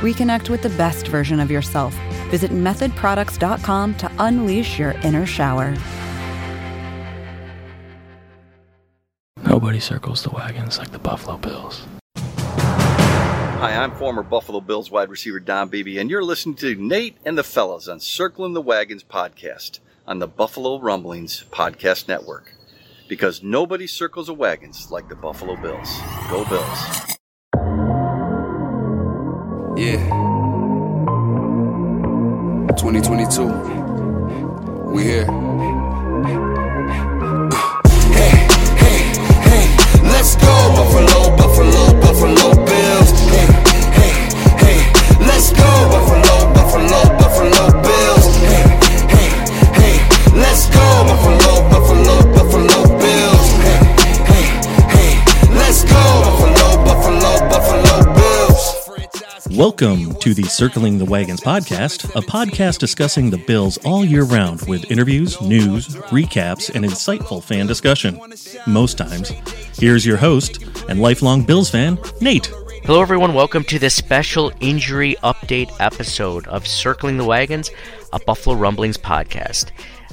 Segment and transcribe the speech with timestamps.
[0.00, 1.94] Reconnect with the best version of yourself.
[2.30, 5.76] Visit methodproducts.com to unleash your inner shower.
[9.44, 11.86] Nobody circles the wagons like the Buffalo Bills.
[12.16, 17.36] Hi, I'm former Buffalo Bills wide receiver Don Beebe, and you're listening to Nate and
[17.36, 22.54] the Fellas on Circling the Wagons podcast on the Buffalo Rumblings Podcast Network.
[23.06, 25.94] Because nobody circles the wagons like the Buffalo Bills.
[26.30, 27.18] Go Bills.
[29.80, 29.96] Yeah.
[32.76, 33.46] 2022.
[34.92, 35.24] We here.
[38.12, 38.36] Hey,
[38.76, 39.00] hey,
[39.48, 39.64] hey.
[40.02, 40.59] Let's go,
[59.60, 64.62] Welcome to the Circling the Wagons podcast, a podcast discussing the Bills all year round
[64.66, 68.18] with interviews, news, recaps, and insightful fan discussion.
[68.66, 69.28] Most times.
[69.78, 72.46] Here's your host and lifelong Bills fan, Nate.
[72.84, 73.34] Hello, everyone.
[73.34, 77.70] Welcome to this special injury update episode of Circling the Wagons,
[78.14, 79.72] a Buffalo Rumblings podcast.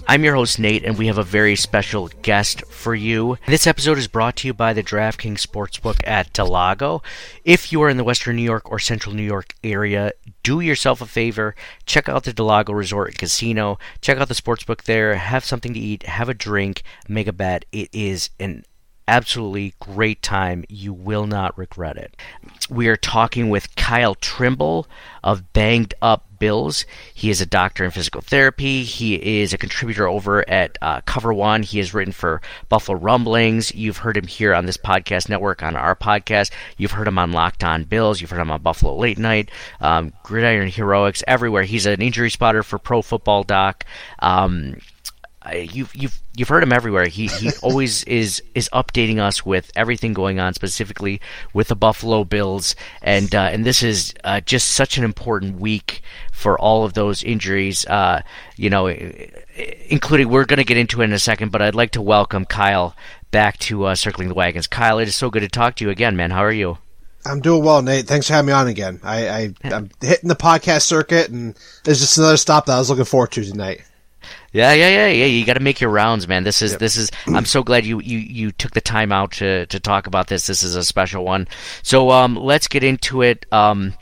[0.10, 3.38] I'm your host, Nate, and we have a very special guest for you.
[3.46, 7.04] This episode is brought to you by the DraftKings Sportsbook at del Lago.
[7.44, 11.02] If you are in the Western New York or Central New York area, do yourself
[11.02, 11.56] a favor.
[11.86, 13.80] Check out the del Lago Resort and Casino.
[14.00, 15.16] Check out the sportsbook there.
[15.16, 16.04] Have something to eat.
[16.04, 16.84] Have a drink.
[17.10, 17.66] Make a bet.
[17.74, 18.64] It is an
[19.10, 20.64] absolutely great time.
[20.70, 22.16] You will not regret it.
[22.70, 24.88] We are talking with Kyle Trimble
[25.22, 26.86] of Banged Up Bills.
[27.14, 28.84] He is a doctor in physical therapy.
[28.84, 31.64] He is a contributor over at uh, Cover One.
[31.64, 33.74] He has written for Buffalo Rumblings.
[33.74, 36.52] You've heard him here on this podcast network, on our podcast.
[36.78, 38.22] You've heard him on Locked On Bills.
[38.22, 39.50] You've heard him on Buffalo Late Night,
[39.82, 41.64] um, Gridiron Heroics, everywhere.
[41.64, 43.86] He's an injury spotter for Pro Football Doc.
[44.20, 44.78] Um,
[45.54, 47.08] you've you've you've heard him everywhere.
[47.08, 51.22] He he always is is updating us with everything going on, specifically
[51.54, 56.02] with the Buffalo Bills, and uh, and this is uh, just such an important week
[56.32, 57.86] for all of those injuries.
[57.86, 58.22] Uh,
[58.56, 61.92] you know, including we're going to get into it in a second, but I'd like
[61.92, 62.96] to welcome Kyle
[63.32, 64.68] back to uh, circling the wagons.
[64.68, 66.32] Kyle, it is so good to talk to you again, man.
[66.32, 66.78] How are you?
[67.26, 68.08] I'm doing well, Nate.
[68.08, 69.00] Thanks for having me on again.
[69.04, 72.90] I, I I'm hitting the podcast circuit, and there's just another stop that I was
[72.90, 73.82] looking forward to tonight.
[74.58, 75.26] Yeah, yeah, yeah, yeah.
[75.26, 76.44] You got to make your rounds, man.
[76.44, 77.12] This is this is.
[77.28, 80.48] I'm so glad you, you you took the time out to to talk about this.
[80.48, 81.48] This is a special one.
[81.84, 83.46] So um, let's get into it.
[83.52, 83.94] Um,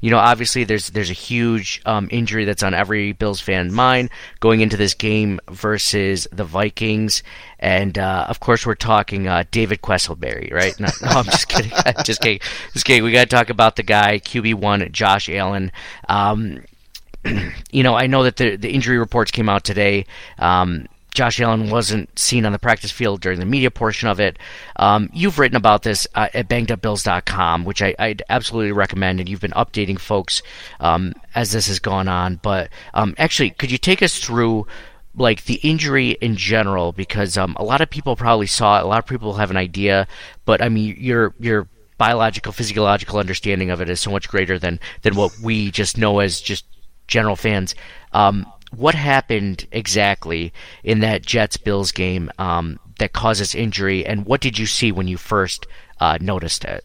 [0.00, 4.10] you know, obviously there's there's a huge um, injury that's on every Bills fan mind
[4.40, 7.22] going into this game versus the Vikings,
[7.60, 10.78] and uh, of course we're talking uh, David Quessenberry, right?
[10.80, 11.70] No, no, I'm just kidding.
[12.04, 12.40] just kidding.
[12.72, 13.04] Just kidding.
[13.04, 15.70] We got to talk about the guy QB one, Josh Allen.
[16.08, 16.64] Um,
[17.70, 20.06] you know, I know that the the injury reports came out today.
[20.38, 24.38] Um, Josh Allen wasn't seen on the practice field during the media portion of it.
[24.76, 29.40] Um, you've written about this uh, at bangedupbills.com, which I, I'd absolutely recommend, and you've
[29.40, 30.42] been updating folks
[30.80, 32.40] um, as this has gone on.
[32.42, 34.66] But um, actually, could you take us through
[35.14, 36.92] like the injury in general?
[36.92, 39.58] Because um, a lot of people probably saw it, a lot of people have an
[39.58, 40.08] idea,
[40.46, 41.68] but I mean, your your
[41.98, 46.20] biological, physiological understanding of it is so much greater than than what we just know
[46.20, 46.64] as just
[47.06, 47.74] general fans.
[48.12, 50.52] Um, what happened exactly
[50.82, 54.92] in that Jets Bills game um, that caused this injury, and what did you see
[54.92, 55.66] when you first
[56.00, 56.84] uh, noticed it?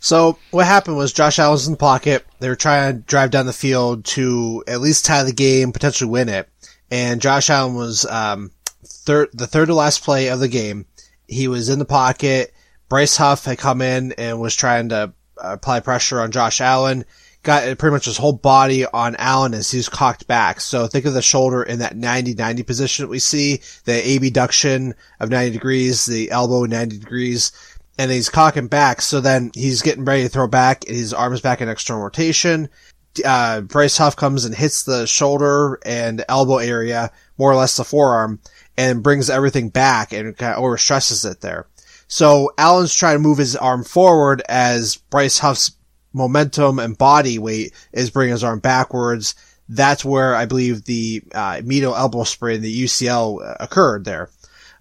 [0.00, 2.24] So what happened was Josh Allen's in the pocket.
[2.38, 6.10] They were trying to drive down the field to at least tie the game, potentially
[6.10, 6.48] win it.
[6.90, 8.52] And Josh Allen was um,
[8.84, 10.86] third, the third to last play of the game.
[11.26, 12.54] He was in the pocket.
[12.88, 15.12] Bryce Huff had come in and was trying to
[15.42, 17.04] uh, apply pressure on Josh Allen.
[17.44, 20.60] Got pretty much his whole body on Allen as he's cocked back.
[20.60, 25.30] So think of the shoulder in that 90-90 position that we see, the abduction of
[25.30, 27.52] 90 degrees, the elbow 90 degrees,
[27.96, 29.00] and he's cocking back.
[29.00, 32.02] So then he's getting ready to throw back, and his arm is back in external
[32.02, 32.68] rotation.
[33.24, 37.84] Uh, Bryce Huff comes and hits the shoulder and elbow area, more or less the
[37.84, 38.40] forearm,
[38.76, 41.66] and brings everything back and kind of overstresses it there.
[42.06, 45.70] So Allen's trying to move his arm forward as Bryce Huff's
[46.12, 49.34] momentum and body weight is bringing his arm backwards.
[49.68, 54.30] that's where I believe the uh, medial elbow sprain, the UCL, occurred there.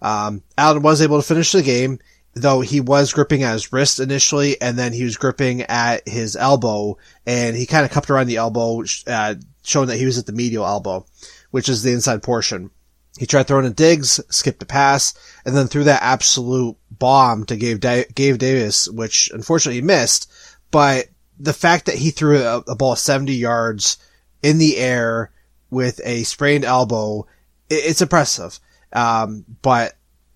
[0.01, 1.99] Um, Allen was able to finish the game,
[2.33, 6.35] though he was gripping at his wrist initially, and then he was gripping at his
[6.35, 10.25] elbow, and he kind of cupped around the elbow, uh, showing that he was at
[10.25, 11.05] the medial elbow,
[11.51, 12.69] which is the inside portion.
[13.17, 15.13] He tried throwing a Diggs, skipped a pass,
[15.43, 20.31] and then threw that absolute bomb to Gabe, da- Gabe Davis, which unfortunately he missed.
[20.69, 21.07] But
[21.39, 23.97] the fact that he threw a, a ball 70 yards
[24.41, 25.31] in the air
[25.69, 27.27] with a sprained elbow,
[27.69, 28.59] it, it's impressive.
[28.93, 29.93] Um, but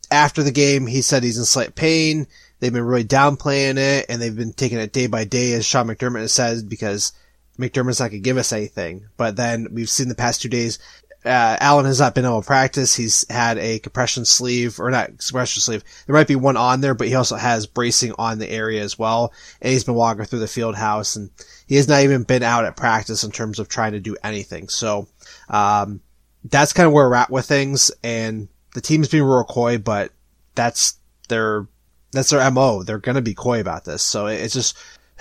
[0.09, 2.27] after the game, he said he's in slight pain.
[2.59, 5.87] They've been really downplaying it and they've been taking it day by day, as Sean
[5.87, 7.13] McDermott has said, because
[7.57, 9.07] McDermott's not going to give us anything.
[9.17, 10.77] But then we've seen the past two days,
[11.23, 12.95] uh, Allen has not been able to practice.
[12.95, 15.83] He's had a compression sleeve, or not compression sleeve.
[16.05, 18.97] There might be one on there, but he also has bracing on the area as
[18.97, 19.31] well.
[19.61, 21.29] And he's been walking through the field house and
[21.67, 24.67] he has not even been out at practice in terms of trying to do anything.
[24.67, 25.07] So,
[25.49, 26.01] um,
[26.43, 27.91] that's kind of where we're at with things.
[28.03, 30.11] And the team's being real coy, but
[30.55, 30.95] that's
[31.29, 31.67] their,
[32.11, 32.81] that's their MO.
[32.81, 34.01] They're going to be coy about this.
[34.01, 34.75] So it, it's just,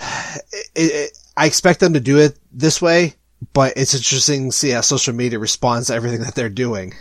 [0.51, 3.15] it, it, I expect them to do it this way
[3.53, 6.93] but it's interesting to see how social media responds to everything that they're doing.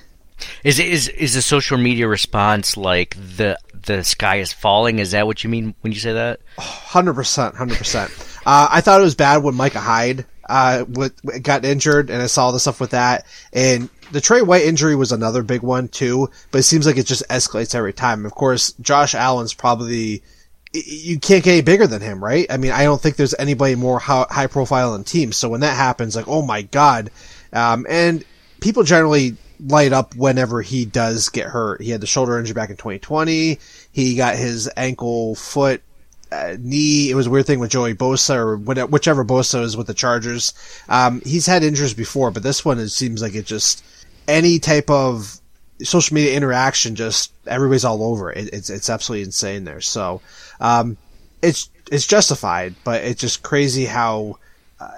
[0.64, 4.98] Is is is the social media response like the the sky is falling?
[4.98, 6.40] Is that what you mean when you say that?
[6.58, 8.10] Hundred percent, hundred percent.
[8.46, 10.84] Uh, I thought it was bad when Micah Hyde uh,
[11.42, 13.26] got injured, and I saw the stuff with that.
[13.52, 17.06] And the Tre White injury was another big one too, but it seems like it
[17.06, 18.26] just escalates every time.
[18.26, 20.22] Of course, Josh Allen's probably
[20.72, 22.46] you can't get any bigger than him, right?
[22.50, 25.36] I mean, I don't think there's anybody more high profile in teams.
[25.36, 27.10] So when that happens, like, oh my god,
[27.52, 28.24] um, and
[28.60, 29.36] people generally
[29.66, 31.82] light up whenever he does get hurt.
[31.82, 33.58] He had the shoulder injury back in 2020.
[33.92, 35.82] He got his ankle, foot,
[36.32, 37.10] uh, knee.
[37.10, 40.54] It was a weird thing with Joey Bosa or whichever Bosa is with the Chargers.
[40.88, 43.84] Um, he's had injuries before, but this one it seems like it just
[44.28, 45.39] any type of
[45.84, 48.52] social media interaction, just everybody's all over it.
[48.52, 49.80] It's it's absolutely insane there.
[49.80, 50.20] So
[50.60, 50.96] um,
[51.42, 54.38] it's it's justified, but it's just crazy how
[54.78, 54.90] uh,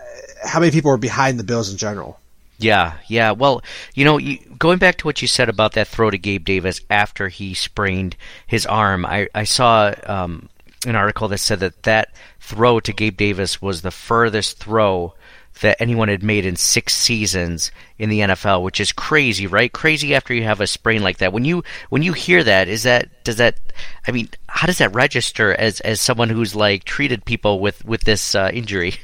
[0.45, 2.19] how many people are behind the Bills in general.
[2.59, 3.33] Yeah, yeah.
[3.33, 3.63] Well,
[3.95, 6.81] you know, you, going back to what you said about that throw to Gabe Davis
[6.91, 10.49] after he sprained his arm, I, I saw um,
[10.87, 15.15] an article that said that that throw to Gabe Davis was the furthest throw
[15.61, 19.73] that anyone had made in six seasons in the NFL, which is crazy, right?
[19.73, 21.33] Crazy after you have a sprain like that.
[21.33, 23.59] When you when you hear that, is that does that?
[24.07, 28.05] I mean, how does that register as as someone who's like treated people with with
[28.05, 28.95] this uh, injury?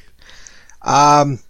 [0.82, 1.40] Um,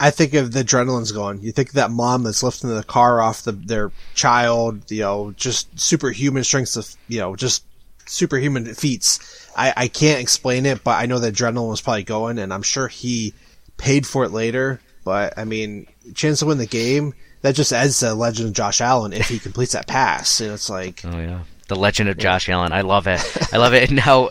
[0.00, 1.40] I think of the adrenaline's going.
[1.40, 5.32] You think of that mom that's lifting the car off the, their child, you know,
[5.36, 7.64] just superhuman strengths of, you know, just
[8.06, 9.48] superhuman feats.
[9.56, 12.62] I, I can't explain it, but I know the adrenaline was probably going, and I'm
[12.62, 13.34] sure he
[13.76, 14.80] paid for it later.
[15.04, 18.54] But I mean, chance to win the game that just adds to the legend of
[18.54, 20.40] Josh Allen if he completes that pass.
[20.40, 22.72] And it's like, oh yeah, the legend of Josh Allen.
[22.72, 23.20] I love it.
[23.52, 23.90] I love it.
[23.94, 24.30] Now,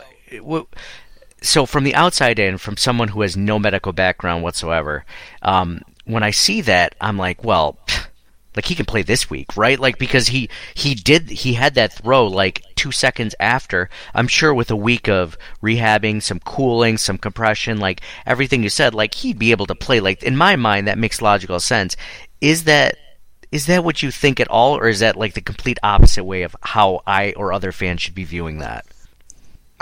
[1.42, 5.06] so from the outside in, from someone who has no medical background whatsoever,
[5.42, 7.78] um, when I see that, I'm like, well.
[8.55, 9.79] Like he can play this week, right?
[9.79, 13.89] Like because he he did he had that throw like two seconds after.
[14.13, 18.94] I'm sure with a week of rehabbing, some cooling, some compression, like everything you said,
[18.94, 20.00] like he'd be able to play.
[20.00, 21.95] Like in my mind, that makes logical sense.
[22.41, 22.97] Is that
[23.51, 26.42] is that what you think at all, or is that like the complete opposite way
[26.42, 28.85] of how I or other fans should be viewing that?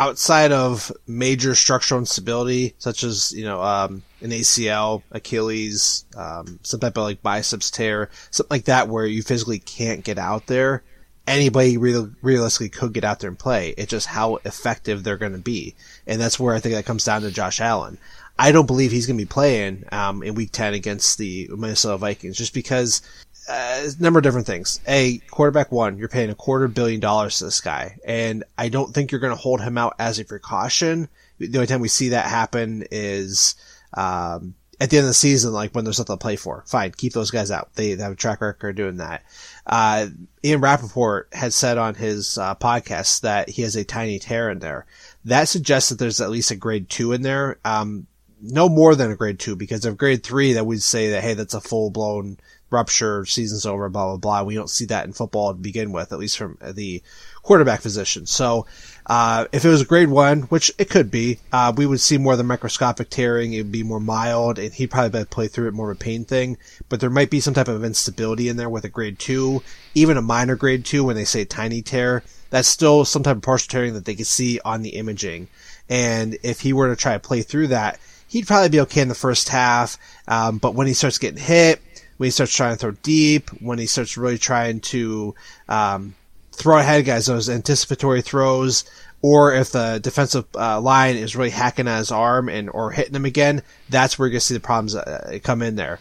[0.02, 6.80] Outside of major structural instability, such as, you know, um, an ACL, Achilles, um, some
[6.80, 10.82] type of like biceps tear, something like that where you physically can't get out there,
[11.28, 13.76] anybody real, realistically could get out there and play.
[13.78, 15.76] It's just how effective they're going to be.
[16.08, 18.00] And that's where I think that comes down to Josh Allen.
[18.40, 21.98] I don't believe he's going to be playing, um, in week 10 against the Minnesota
[21.98, 23.04] Vikings just because
[23.50, 24.80] a number of different things.
[24.88, 28.94] A quarterback one, you're paying a quarter billion dollars to this guy, and I don't
[28.94, 31.10] think you're going to hold him out as a precaution.
[31.40, 33.56] The only time we see that happen is
[33.94, 36.64] um, at the end of the season, like when there's nothing to play for.
[36.68, 37.74] Fine, keep those guys out.
[37.76, 39.24] They, they have a track record doing that.
[39.66, 40.08] Uh,
[40.44, 44.60] Ian Rapoport had said on his uh, podcast that he has a tiny tear in
[44.60, 44.86] there.
[45.26, 47.60] That suggests that there's at least a grade two in there.
[47.64, 48.08] Um,
[48.42, 51.36] no more than a grade two because of grade three that we'd say that, hey,
[51.36, 52.38] that's a full blown
[52.72, 54.44] rupture, season's over, blah, blah, blah.
[54.44, 57.04] We don't see that in football to begin with, at least from the
[57.44, 58.26] quarterback position.
[58.26, 58.66] So,
[59.06, 62.18] uh, if it was a grade one, which it could be, uh, we would see
[62.18, 63.54] more of the microscopic tearing.
[63.54, 66.24] It would be more mild and he'd probably play through it more of a pain
[66.24, 69.64] thing, but there might be some type of instability in there with a grade two,
[69.96, 72.24] even a minor grade two when they say tiny tear.
[72.52, 75.48] That's still some type of partial tearing that they could see on the imaging.
[75.90, 79.10] And if he were to try to play through that, he'd probably be okay in
[79.10, 79.98] the first half.
[80.28, 81.82] Um, but when he starts getting hit,
[82.22, 85.34] when he starts trying to throw deep, when he starts really trying to
[85.68, 86.14] um,
[86.52, 88.86] throw ahead guys, those anticipatory throws,
[89.24, 93.16] or if the defensive uh, line is really hacking at his arm and or hitting
[93.16, 96.00] him again, that's where you're gonna see the problems uh, come in there.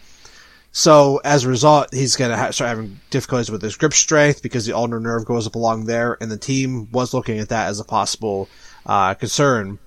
[0.73, 4.43] So as a result, he's going to ha- start having difficulties with his grip strength
[4.43, 7.69] because the ulnar nerve goes up along there, and the team was looking at that
[7.69, 8.47] as a possible
[8.85, 9.79] uh, concern.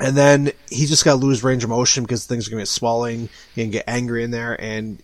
[0.00, 2.62] And then he's just got to lose range of motion because things are going to
[2.62, 3.28] get swelling.
[3.54, 5.00] He can get angry in there, and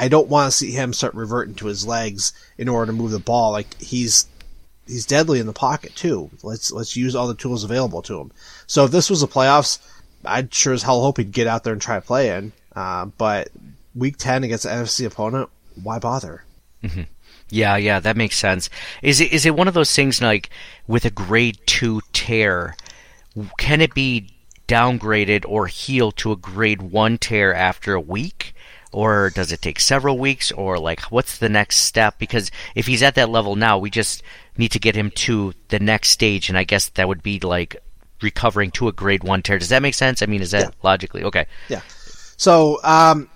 [0.00, 3.10] I don't want to see him start reverting to his legs in order to move
[3.10, 3.52] the ball.
[3.52, 4.26] Like he's
[4.86, 6.30] he's deadly in the pocket too.
[6.42, 8.32] Let's let's use all the tools available to him.
[8.66, 9.78] So if this was the playoffs,
[10.24, 12.52] I'd sure as hell hope he'd get out there and try play in.
[12.74, 13.50] Uh, but
[13.94, 15.50] week 10 against an NFC opponent,
[15.82, 16.44] why bother?
[16.82, 17.02] Mm-hmm.
[17.50, 18.70] Yeah, yeah, that makes sense.
[19.02, 20.48] Is it is it one of those things like
[20.86, 22.74] with a grade two tear,
[23.58, 24.30] can it be
[24.66, 28.54] downgraded or healed to a grade one tear after a week?
[28.92, 30.50] Or does it take several weeks?
[30.52, 32.18] Or like what's the next step?
[32.18, 34.22] Because if he's at that level now, we just
[34.56, 37.76] need to get him to the next stage and I guess that would be like
[38.22, 39.58] recovering to a grade one tear.
[39.58, 40.22] Does that make sense?
[40.22, 40.70] I mean, is that yeah.
[40.82, 41.46] logically okay?
[41.68, 41.80] Yeah.
[42.36, 43.28] So, um,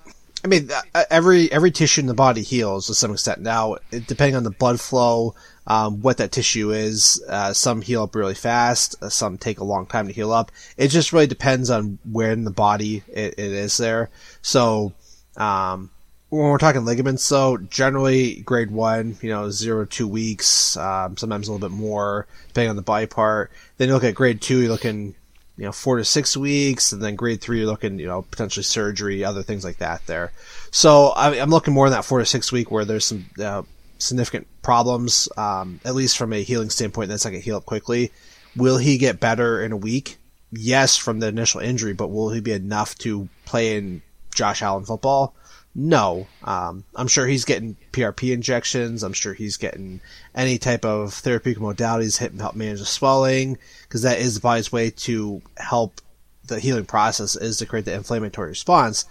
[0.45, 3.41] I mean, uh, every every tissue in the body heals to some extent.
[3.41, 5.35] Now, depending on the blood flow,
[5.67, 9.65] um, what that tissue is, uh, some heal up really fast, uh, some take a
[9.65, 10.53] long time to heal up.
[10.77, 14.11] It just really depends on where in the body it, it is there.
[14.43, 14.93] So,
[15.37, 15.91] um,
[16.31, 21.17] when we're talking ligaments, so generally grade one, you know, zero to two weeks, um,
[21.17, 23.53] sometimes a little bit more, depending on the body part.
[23.76, 25.14] Then you look at grade two, you're looking
[25.57, 28.64] you know, four to six weeks, and then grade three, you're looking, you know, potentially
[28.64, 30.33] surgery, other things like that there.
[30.71, 33.62] So I'm looking more in that four to six week where there's some uh,
[33.99, 37.67] significant problems, um, at least from a healing standpoint, that's not going to heal up
[37.67, 38.11] quickly.
[38.57, 40.19] Will he get better in a week?
[40.50, 44.03] Yes, from the initial injury, but will he be enough to play in
[44.35, 45.35] Josh Allen football?
[45.75, 46.26] No.
[46.45, 49.03] Um, I'm sure he's getting PRP injections.
[49.03, 50.00] I'm sure he's getting
[50.35, 54.71] any type of therapeutic modalities to help manage the swelling, because that is the body's
[54.71, 56.00] way to help
[56.47, 59.07] the healing process is to create the inflammatory response.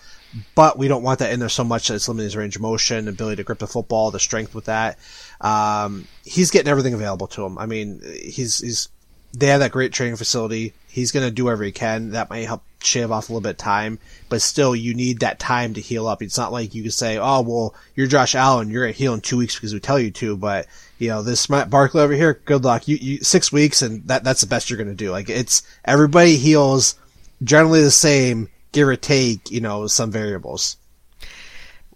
[0.55, 2.61] But we don't want that in there so much that it's limiting his range of
[2.61, 4.97] motion, ability to grip the football, the strength with that.
[5.41, 7.57] Um, he's getting everything available to him.
[7.57, 8.89] I mean, he's, he's,
[9.33, 10.73] they have that great training facility.
[10.87, 12.11] He's going to do whatever he can.
[12.11, 13.97] That might help shave off a little bit of time,
[14.29, 16.21] but still you need that time to heal up.
[16.21, 19.13] It's not like you can say, oh, well, you're Josh Allen, you're going to heal
[19.13, 20.67] in two weeks because we tell you to, but
[20.99, 22.87] you know, this Matt Barkley over here, good luck.
[22.87, 25.11] You, you, six weeks and that, that's the best you're going to do.
[25.11, 26.95] Like it's, everybody heals
[27.43, 30.77] generally the same, give or take, you know, some variables.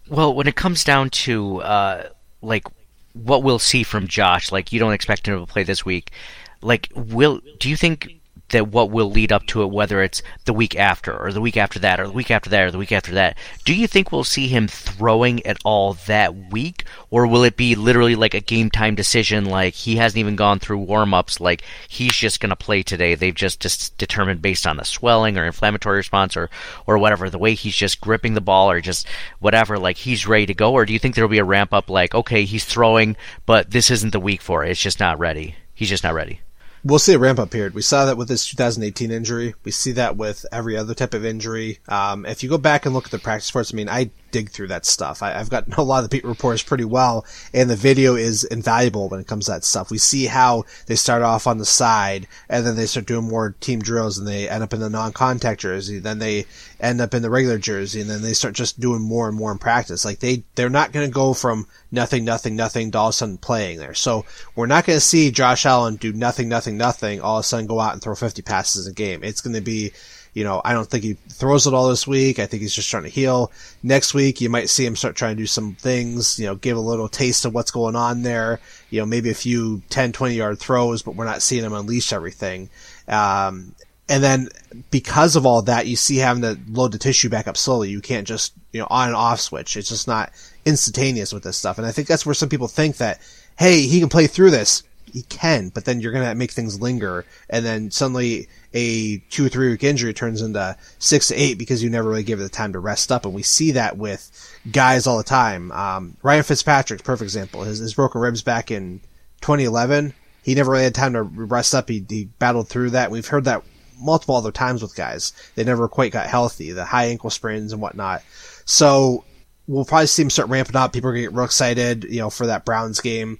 [0.08, 2.08] Well, when it comes down to, uh,
[2.40, 2.64] like,
[3.12, 6.12] what we'll see from Josh, like, you don't expect him to play this week.
[6.60, 8.18] Like, will, do you think
[8.50, 11.56] that what will lead up to it, whether it's the week after or the week
[11.56, 13.36] after that or the week after that or the week after that.
[13.64, 17.74] Do you think we'll see him throwing at all that week, or will it be
[17.74, 19.44] literally like a game time decision?
[19.44, 21.40] Like he hasn't even gone through warm ups.
[21.40, 23.14] Like he's just going to play today.
[23.14, 26.48] They've just, just determined based on the swelling or inflammatory response or
[26.86, 29.06] or whatever the way he's just gripping the ball or just
[29.40, 29.78] whatever.
[29.78, 31.90] Like he's ready to go, or do you think there'll be a ramp up?
[31.90, 34.70] Like okay, he's throwing, but this isn't the week for it.
[34.70, 35.56] It's just not ready.
[35.74, 36.40] He's just not ready
[36.84, 37.74] we'll see a ramp up period.
[37.74, 39.54] We saw that with his 2018 injury.
[39.64, 41.78] We see that with every other type of injury.
[41.88, 44.50] Um, if you go back and look at the practice reports, I mean, I dig
[44.50, 45.22] through that stuff.
[45.22, 48.44] I, have gotten a lot of the beat reports pretty well, and the video is
[48.44, 49.90] invaluable when it comes to that stuff.
[49.90, 53.54] We see how they start off on the side, and then they start doing more
[53.60, 55.98] team drills, and they end up in the non-contact jersey.
[55.98, 56.46] Then they
[56.80, 59.52] end up in the regular jersey, and then they start just doing more and more
[59.52, 60.04] in practice.
[60.04, 63.12] Like they, they're not going to go from nothing, nothing, nothing to all of a
[63.14, 63.94] sudden playing there.
[63.94, 67.44] So we're not going to see Josh Allen do nothing, nothing, nothing, all of a
[67.44, 69.24] sudden go out and throw 50 passes in a game.
[69.24, 69.92] It's going to be
[70.34, 72.38] you know, I don't think he throws it all this week.
[72.38, 73.52] I think he's just trying to heal.
[73.82, 76.76] Next week, you might see him start trying to do some things, you know, give
[76.76, 78.60] a little taste of what's going on there.
[78.90, 82.12] You know, maybe a few 10, 20 yard throws, but we're not seeing him unleash
[82.12, 82.70] everything.
[83.06, 83.74] Um,
[84.08, 84.48] and then
[84.90, 87.90] because of all that, you see having to load the tissue back up slowly.
[87.90, 89.76] You can't just, you know, on and off switch.
[89.76, 90.32] It's just not
[90.64, 91.78] instantaneous with this stuff.
[91.78, 93.20] And I think that's where some people think that,
[93.58, 97.24] hey, he can play through this he can, but then you're gonna make things linger,
[97.48, 101.82] and then suddenly a two or three week injury turns into six to eight because
[101.82, 104.30] you never really give it the time to rest up, and we see that with
[104.70, 105.72] guys all the time.
[105.72, 107.62] Um, Ryan Fitzpatrick, perfect example.
[107.62, 109.00] His, his broken ribs back in
[109.40, 111.88] 2011, he never really had time to rest up.
[111.88, 113.10] He, he battled through that.
[113.10, 113.62] We've heard that
[114.00, 115.32] multiple other times with guys.
[115.54, 118.22] They never quite got healthy, the high ankle sprains and whatnot.
[118.64, 119.24] So
[119.66, 120.92] we'll probably see him start ramping up.
[120.92, 123.38] People are gonna get real excited, you know, for that Browns game.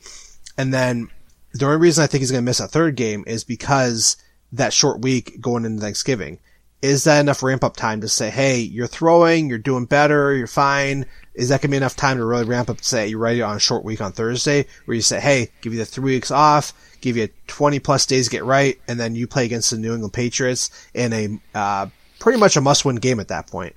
[0.56, 1.08] And then
[1.52, 4.16] the only reason I think he's going to miss a third game is because
[4.52, 6.38] that short week going into Thanksgiving.
[6.80, 10.46] is that enough ramp up time to say, hey, you're throwing, you're doing better, you're
[10.46, 11.04] fine?
[11.34, 13.42] Is that going to be enough time to really ramp up to say you're ready
[13.42, 16.30] on a short week on Thursday where you say, hey, give you the three weeks
[16.30, 19.78] off, give you 20 plus days to get right, and then you play against the
[19.78, 21.86] New England Patriots in a, uh,
[22.20, 23.74] pretty much a must win game at that point.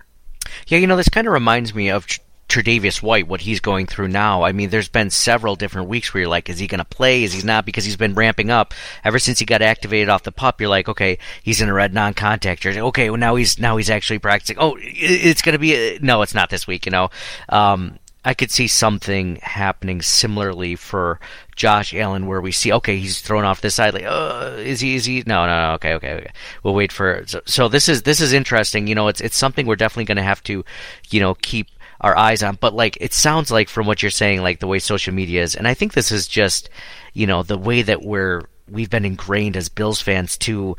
[0.67, 2.05] Yeah, you know, this kind of reminds me of
[2.51, 4.43] Tre'Davious White, what he's going through now.
[4.43, 7.23] I mean, there's been several different weeks where you're like, is he going to play?
[7.23, 7.65] Is he not?
[7.65, 8.73] Because he's been ramping up
[9.05, 10.59] ever since he got activated off the pup.
[10.59, 12.81] You're like, okay, he's in a red non-contact jersey.
[12.81, 14.57] Okay, well now he's now he's actually practicing.
[14.59, 16.85] Oh, it's going to be a, no, it's not this week.
[16.85, 17.09] You know,
[17.47, 21.21] um, I could see something happening similarly for
[21.55, 23.93] Josh Allen, where we see, okay, he's thrown off this side.
[23.93, 24.95] Like, uh, is he?
[24.95, 25.23] Is he?
[25.25, 25.73] No, no, no.
[25.75, 26.31] Okay, okay, okay.
[26.63, 27.23] We'll wait for.
[27.27, 28.87] So, so this is this is interesting.
[28.87, 30.65] You know, it's it's something we're definitely going to have to,
[31.09, 31.69] you know, keep
[32.01, 32.57] our eyes on.
[32.59, 35.55] But like, it sounds like from what you're saying, like the way social media is,
[35.55, 36.69] and I think this is just,
[37.13, 40.77] you know, the way that we're we've been ingrained as Bills fans to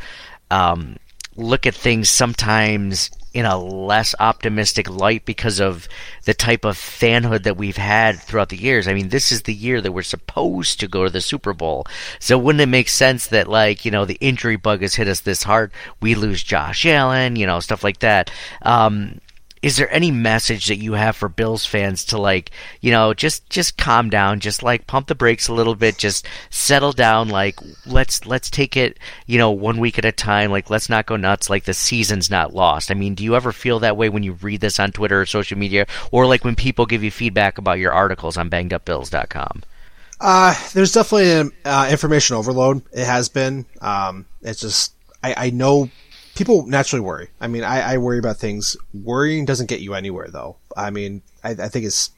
[0.51, 0.97] um,
[1.37, 5.89] look at things sometimes in a less optimistic light because of
[6.25, 8.87] the type of fanhood that we've had throughout the years.
[8.87, 11.87] I mean, this is the year that we're supposed to go to the Super Bowl.
[12.19, 15.21] So wouldn't it make sense that like, you know, the injury bug has hit us
[15.21, 18.31] this hard, we lose Josh Allen, you know, stuff like that.
[18.63, 19.21] Um,
[19.63, 22.51] is there any message that you have for Bills fans to like,
[22.81, 26.27] you know, just just calm down, just like pump the brakes a little bit, just
[26.51, 30.69] settle down, like let's let's take it, you know, one week at a time, like
[30.69, 32.91] let's not go nuts, like the season's not lost.
[32.91, 35.27] I mean, do you ever feel that way when you read this on Twitter or
[35.27, 39.63] social media, or like when people give you feedback about your articles on BangedUpBills.com?
[40.21, 42.83] Uh, there's definitely an uh, information overload.
[42.93, 43.67] It has been.
[43.81, 44.93] Um, it's just
[45.23, 45.89] I, I know
[46.35, 47.29] people naturally worry.
[47.41, 48.77] I mean, I, I worry about things.
[48.93, 50.57] Worrying doesn't get you anywhere, though.
[50.77, 52.11] I mean, I, I think it's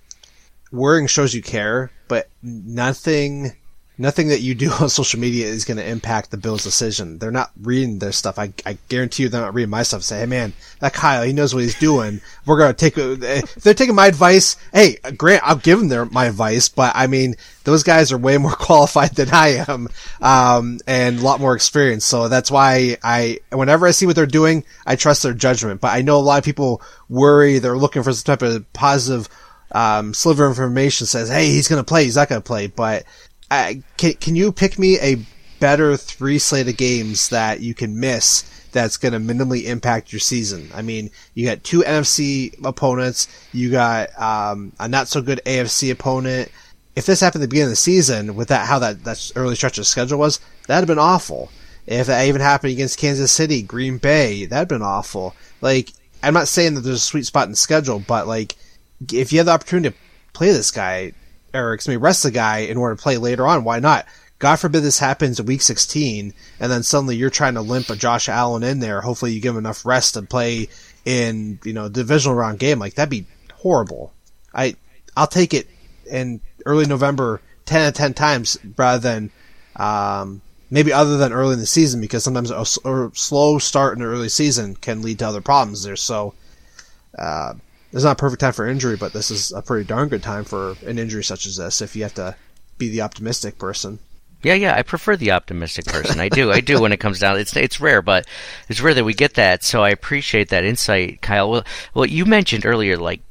[0.73, 3.53] worrying shows you care, but nothing
[3.97, 7.19] nothing that you do on social media is going to impact the Bills' decision.
[7.19, 8.39] They're not reading their stuff.
[8.39, 10.03] I, I guarantee you they're not reading my stuff.
[10.03, 12.21] Say, hey man, that Kyle, he knows what he's doing.
[12.47, 16.05] We're going to take, if they're taking my advice, hey, Grant, I'll give them their,
[16.07, 19.89] my advice, but I mean, those guys are way more qualified than I am,
[20.21, 22.05] um, and a lot more experience.
[22.05, 25.81] So that's why I, whenever I see what they're doing, I trust their judgment.
[25.81, 29.29] But I know a lot of people worry, they're looking for some type of positive,
[29.73, 32.69] um, sliver of information says, hey, he's going to play, he's not going to play,
[32.69, 33.05] but
[33.51, 35.19] uh, can, can you pick me a
[35.61, 40.21] better three slate of games that you can miss that's going to minimally impact your
[40.21, 40.69] season?
[40.75, 45.91] I mean, you got two NFC opponents, you got um, a not so good AFC
[45.91, 46.51] opponent.
[46.97, 49.57] If this happened at the beginning of the season with that how that that early
[49.57, 51.51] stretch of schedule was, that'd have been awful.
[51.87, 55.35] If that even happened against Kansas City, Green Bay, that'd been awful.
[55.61, 55.91] Like,
[56.23, 58.57] I'm not saying that there's a sweet spot in the schedule, but like,
[59.13, 59.97] if you have the opportunity to
[60.33, 61.13] play this guy,
[61.55, 63.65] or excuse me, rest the guy in order to play later on.
[63.65, 64.07] Why not?
[64.39, 67.97] God forbid this happens at week 16, and then suddenly you're trying to limp a
[67.97, 69.01] Josh Allen in there.
[69.01, 70.69] Hopefully you give him enough rest to play
[71.05, 72.79] in, you know, divisional round game.
[72.79, 74.13] Like that'd be horrible.
[74.53, 74.77] I,
[75.17, 75.69] I'll take it
[76.11, 79.31] in early November 10 out of 10 times rather than,
[79.77, 84.03] um, maybe other than early in the season because sometimes a, a slow start in
[84.03, 85.97] the early season can lead to other problems there.
[85.97, 86.35] So,
[87.17, 87.55] uh,
[87.95, 90.43] it's not a perfect time for injury, but this is a pretty darn good time
[90.43, 92.35] for an injury such as this if you have to
[92.77, 94.01] be the optimistic person.
[94.43, 96.21] Yeah, yeah, I prefer the optimistic person.
[96.21, 96.81] I do, I do.
[96.81, 98.27] When it comes down, it's it's rare, but
[98.69, 99.63] it's rare that we get that.
[99.63, 101.51] So I appreciate that insight, Kyle.
[101.51, 103.23] Well, well, you mentioned earlier, like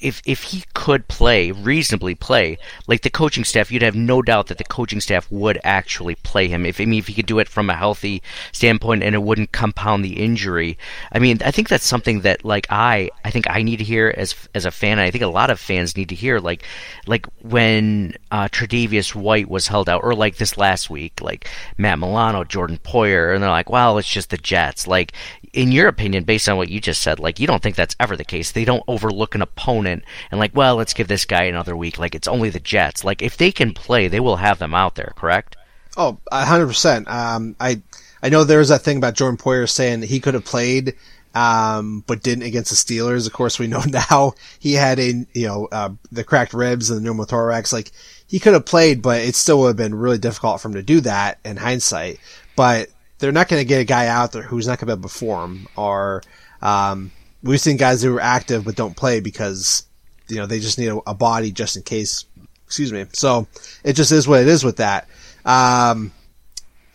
[0.00, 4.46] if if he could play reasonably play like the coaching staff, you'd have no doubt
[4.46, 6.64] that the coaching staff would actually play him.
[6.64, 9.52] If I mean if he could do it from a healthy standpoint and it wouldn't
[9.52, 10.78] compound the injury.
[11.12, 14.12] I mean I think that's something that like I I think I need to hear
[14.16, 14.98] as as a fan.
[14.98, 16.64] I think a lot of fans need to hear like
[17.06, 21.98] like when uh, Tre'Davious White was held out or like this last week like Matt
[21.98, 24.86] Milano, Jordan Poyer, and they're like well it's just the Jets.
[24.86, 25.12] Like
[25.52, 28.16] in your opinion, based on what you just said, like you don't think that's ever
[28.16, 28.52] the case.
[28.52, 31.98] They don't overlook an opponent and like, well, let's give this guy another week.
[31.98, 33.04] Like it's only the Jets.
[33.04, 35.12] Like if they can play, they will have them out there.
[35.16, 35.56] Correct?
[35.96, 37.08] Oh, hundred percent.
[37.08, 37.82] Um, I
[38.22, 40.94] I know there was that thing about Jordan Poyer saying he could have played,
[41.34, 43.26] um, but didn't against the Steelers.
[43.26, 47.04] Of course, we know now he had a you know uh, the cracked ribs and
[47.04, 47.72] the pneumothorax.
[47.72, 47.90] Like
[48.26, 50.82] he could have played, but it still would have been really difficult for him to
[50.82, 52.20] do that in hindsight.
[52.56, 55.68] But they're not going to get a guy out there who's not going to perform.
[55.76, 56.22] Or
[56.62, 59.84] um, we've seen guys who are active but don't play because
[60.28, 62.24] you know they just need a, a, body just in case.
[62.66, 63.06] Excuse me.
[63.12, 63.48] So
[63.82, 65.08] it just is what it is with that.
[65.44, 66.12] Um,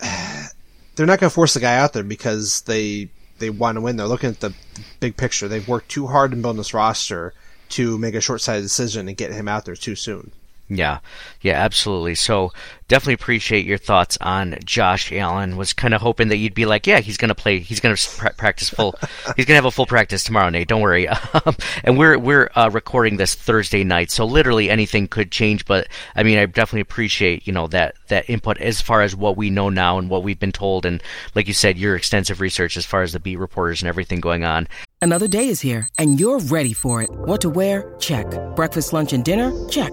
[0.00, 3.96] they're not going to force the guy out there because they they want to win.
[3.96, 4.54] They're looking at the
[5.00, 5.48] big picture.
[5.48, 7.34] They've worked too hard in building this roster
[7.68, 10.30] to make a short-sighted decision and get him out there too soon.
[10.68, 10.98] Yeah,
[11.42, 12.16] yeah, absolutely.
[12.16, 12.52] So
[12.88, 15.56] definitely appreciate your thoughts on Josh Allen.
[15.56, 17.60] Was kind of hoping that you'd be like, yeah, he's going to play.
[17.60, 18.96] He's going to pra- practice full.
[19.36, 20.66] he's going to have a full practice tomorrow, Nate.
[20.66, 21.08] Don't worry.
[21.84, 25.64] and we're we're uh, recording this Thursday night, so literally anything could change.
[25.66, 29.36] But I mean, I definitely appreciate you know that that input as far as what
[29.36, 31.00] we know now and what we've been told, and
[31.36, 34.44] like you said, your extensive research as far as the beat reporters and everything going
[34.44, 34.66] on.
[35.00, 37.10] Another day is here, and you're ready for it.
[37.10, 37.94] What to wear?
[38.00, 38.26] Check.
[38.56, 39.52] Breakfast, lunch, and dinner?
[39.68, 39.92] Check.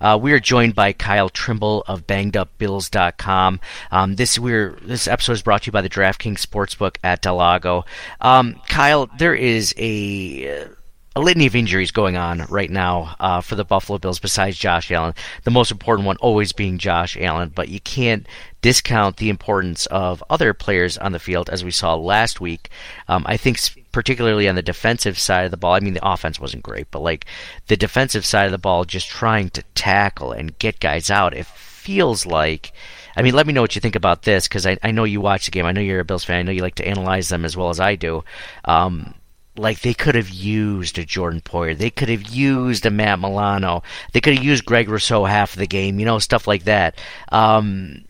[0.00, 3.60] Uh, we are joined by Kyle Trimble of BangedUpBills.com.
[3.90, 7.36] Um, this we're this episode is brought to you by the DraftKings Sportsbook at del
[7.36, 7.84] Lago.
[8.20, 10.68] Um, Kyle, there is a
[11.16, 14.90] a litany of injuries going on right now uh, for the Buffalo Bills besides Josh
[14.90, 15.14] Allen.
[15.44, 18.26] The most important one always being Josh Allen, but you can't
[18.62, 22.68] discount the importance of other players on the field as we saw last week.
[23.08, 23.58] Um, I think
[23.92, 25.74] particularly on the defensive side of the ball.
[25.74, 27.26] I mean, the offense wasn't great, but like
[27.66, 31.34] the defensive side of the ball, just trying to tackle and get guys out.
[31.34, 32.72] It feels like.
[33.16, 35.20] I mean, let me know what you think about this because I, I know you
[35.20, 35.66] watch the game.
[35.66, 36.38] I know you're a Bills fan.
[36.38, 38.22] I know you like to analyze them as well as I do.
[38.64, 39.14] Um,
[39.56, 41.76] like they could have used a Jordan Poyer.
[41.76, 43.82] They could have used a Matt Milano.
[44.12, 46.96] They could have used Greg Rousseau half of the game, you know, stuff like that.
[47.30, 48.04] Um,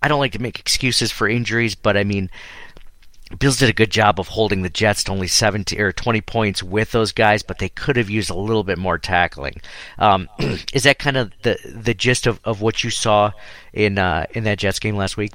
[0.00, 2.30] I don't like to make excuses for injuries, but I mean,
[3.38, 6.62] Bills did a good job of holding the Jets to only 17 or 20 points
[6.62, 9.60] with those guys, but they could have used a little bit more tackling.
[9.98, 10.28] Um,
[10.72, 13.32] is that kind of the the gist of, of what you saw
[13.72, 15.32] in uh, in that Jets game last week?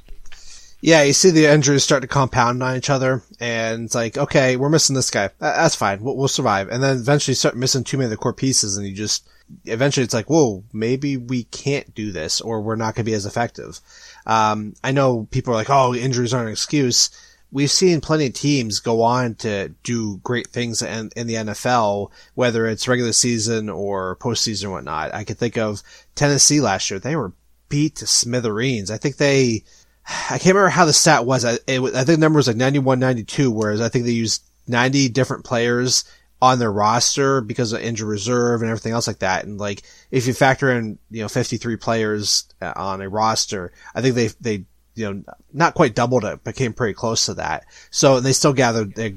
[0.81, 4.55] Yeah, you see the injuries start to compound on each other, and it's like, okay,
[4.55, 5.29] we're missing this guy.
[5.37, 6.01] That's fine.
[6.01, 6.69] We'll, we'll survive.
[6.69, 9.27] And then eventually start missing too many of the core pieces, and you just,
[9.65, 13.13] eventually it's like, whoa, maybe we can't do this, or we're not going to be
[13.13, 13.81] as effective.
[14.25, 17.09] Um, I know people are like, oh, injuries aren't an excuse.
[17.51, 22.11] We've seen plenty of teams go on to do great things in, in the NFL,
[22.35, 25.13] whether it's regular season or postseason or whatnot.
[25.13, 25.81] I could think of
[26.13, 26.99] Tennessee last year.
[26.99, 27.33] They were
[27.69, 28.91] beat to smithereens.
[28.91, 29.63] I think they,
[30.05, 31.45] I can't remember how the stat was.
[31.45, 34.43] I, it, I think the number was like 91, 92, whereas I think they used
[34.67, 36.03] 90 different players
[36.41, 39.45] on their roster because of injury reserve and everything else like that.
[39.45, 44.01] And like, if you factor in, you know, 53 players uh, on a roster, I
[44.01, 44.65] think they, they,
[44.99, 47.65] you know, not quite doubled it, but came pretty close to that.
[47.89, 49.09] So they still gathered, they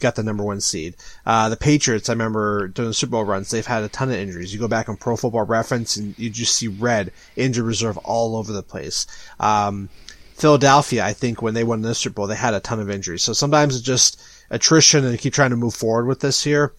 [0.00, 0.96] got the number one seed.
[1.24, 4.16] Uh, the Patriots, I remember during the Super Bowl runs, they've had a ton of
[4.16, 4.52] injuries.
[4.52, 8.36] You go back on Pro Football Reference and you just see red injury reserve all
[8.36, 9.06] over the place.
[9.38, 9.88] Um,
[10.34, 13.22] Philadelphia, I think when they won the Super Bowl, they had a ton of injuries.
[13.22, 14.20] So sometimes it's just
[14.50, 16.74] attrition and keep trying to move forward with this here.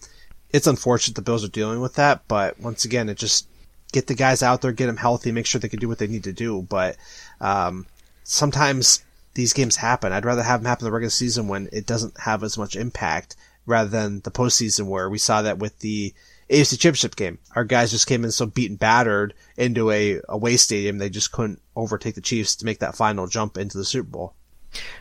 [0.50, 3.46] It's unfortunate the Bills are dealing with that, but once again, it just
[3.92, 6.06] get the guys out there, get them healthy, make sure they can do what they
[6.06, 6.62] need to do.
[6.62, 6.96] But,
[7.40, 7.86] um,
[8.22, 9.04] sometimes
[9.34, 10.12] these games happen.
[10.12, 13.36] I'd rather have them happen the regular season when it doesn't have as much impact
[13.66, 16.12] rather than the postseason where we saw that with the
[16.50, 17.38] AFC Championship game.
[17.54, 21.62] Our guys just came in so beaten battered into a away stadium they just couldn't
[21.76, 24.34] overtake the Chiefs to make that final jump into the Super Bowl.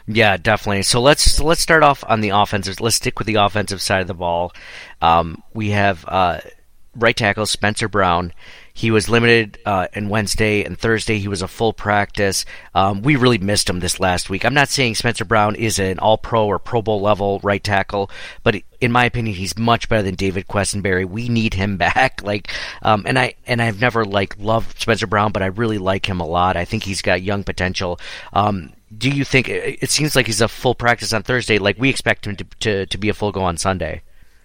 [0.08, 0.84] Yeah, definitely.
[0.84, 2.80] So let's let's start off on the offensive.
[2.80, 4.52] Let's stick with the offensive side of the ball.
[5.02, 6.40] Um, we have uh,
[6.96, 8.34] right tackle Spencer Brown.
[8.74, 11.20] He was limited uh, Wednesday and Thursday.
[11.20, 12.46] He was a full practice.
[12.74, 14.46] Um, we really missed him this last week.
[14.46, 18.10] I'm not saying Spencer Brown is an All Pro or Pro Bowl level right tackle,
[18.44, 21.08] but in my opinion, he's much better than David Quessenberry.
[21.08, 22.22] We need him back.
[22.24, 22.50] Like,
[22.82, 26.20] um, and I and I've never like loved Spencer Brown, but I really like him
[26.20, 26.58] a lot.
[26.58, 28.00] I think he's got young potential.
[28.34, 31.60] Um, do you think it seems like he's a full practice on Thursday?
[31.60, 34.02] Like we expect him to to, to be a full go on Sunday.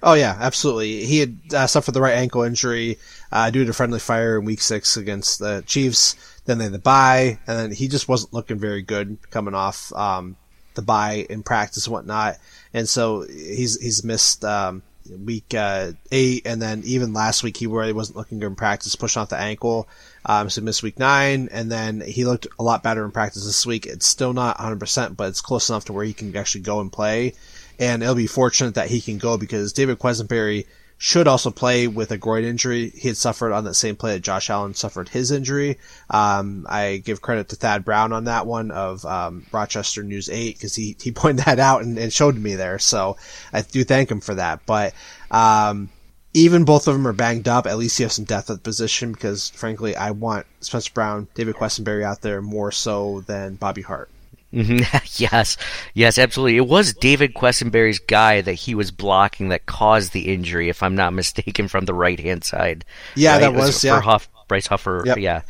[0.06, 1.06] Oh yeah, absolutely.
[1.06, 2.98] He had uh, suffered the right ankle injury
[3.32, 6.14] uh, due to friendly fire in Week Six against the Chiefs.
[6.44, 9.90] Then they had the bye, and then he just wasn't looking very good coming off
[9.94, 10.36] um,
[10.74, 12.36] the bye in practice and whatnot.
[12.74, 17.66] And so he's he's missed um, week uh, eight, and then even last week he
[17.66, 19.88] really wasn't looking good in practice, pushing off the ankle.
[20.26, 23.46] Um, so he missed week nine, and then he looked a lot better in practice
[23.46, 23.86] this week.
[23.86, 26.92] It's still not 100%, but it's close enough to where he can actually go and
[26.92, 27.32] play.
[27.78, 32.10] And it'll be fortunate that he can go because David Quessenberry should also play with
[32.12, 32.90] a groin injury.
[32.90, 35.78] He had suffered on that same play that Josh Allen suffered his injury.
[36.08, 40.54] Um, I give credit to Thad Brown on that one of um, Rochester News 8
[40.56, 42.78] because he, he pointed that out and, and, showed me there.
[42.78, 43.16] So
[43.52, 44.60] I do thank him for that.
[44.66, 44.94] But
[45.30, 45.90] um,
[46.32, 47.66] even both of them are banged up.
[47.66, 51.28] At least you have some depth at the position because, frankly, I want Spencer Brown,
[51.34, 54.10] David Quessenberry out there more so than Bobby Hart.
[54.54, 54.96] Mm-hmm.
[55.34, 55.56] yes,
[55.94, 56.56] yes, absolutely.
[56.56, 60.94] It was David Quessenberry's guy that he was blocking that caused the injury, if I'm
[60.94, 62.84] not mistaken, from the right hand side.
[63.16, 63.40] Yeah, right?
[63.40, 64.00] that was, was yeah.
[64.00, 65.04] Huff, Bryce Huffer.
[65.04, 65.18] Yep.
[65.18, 65.42] Yeah,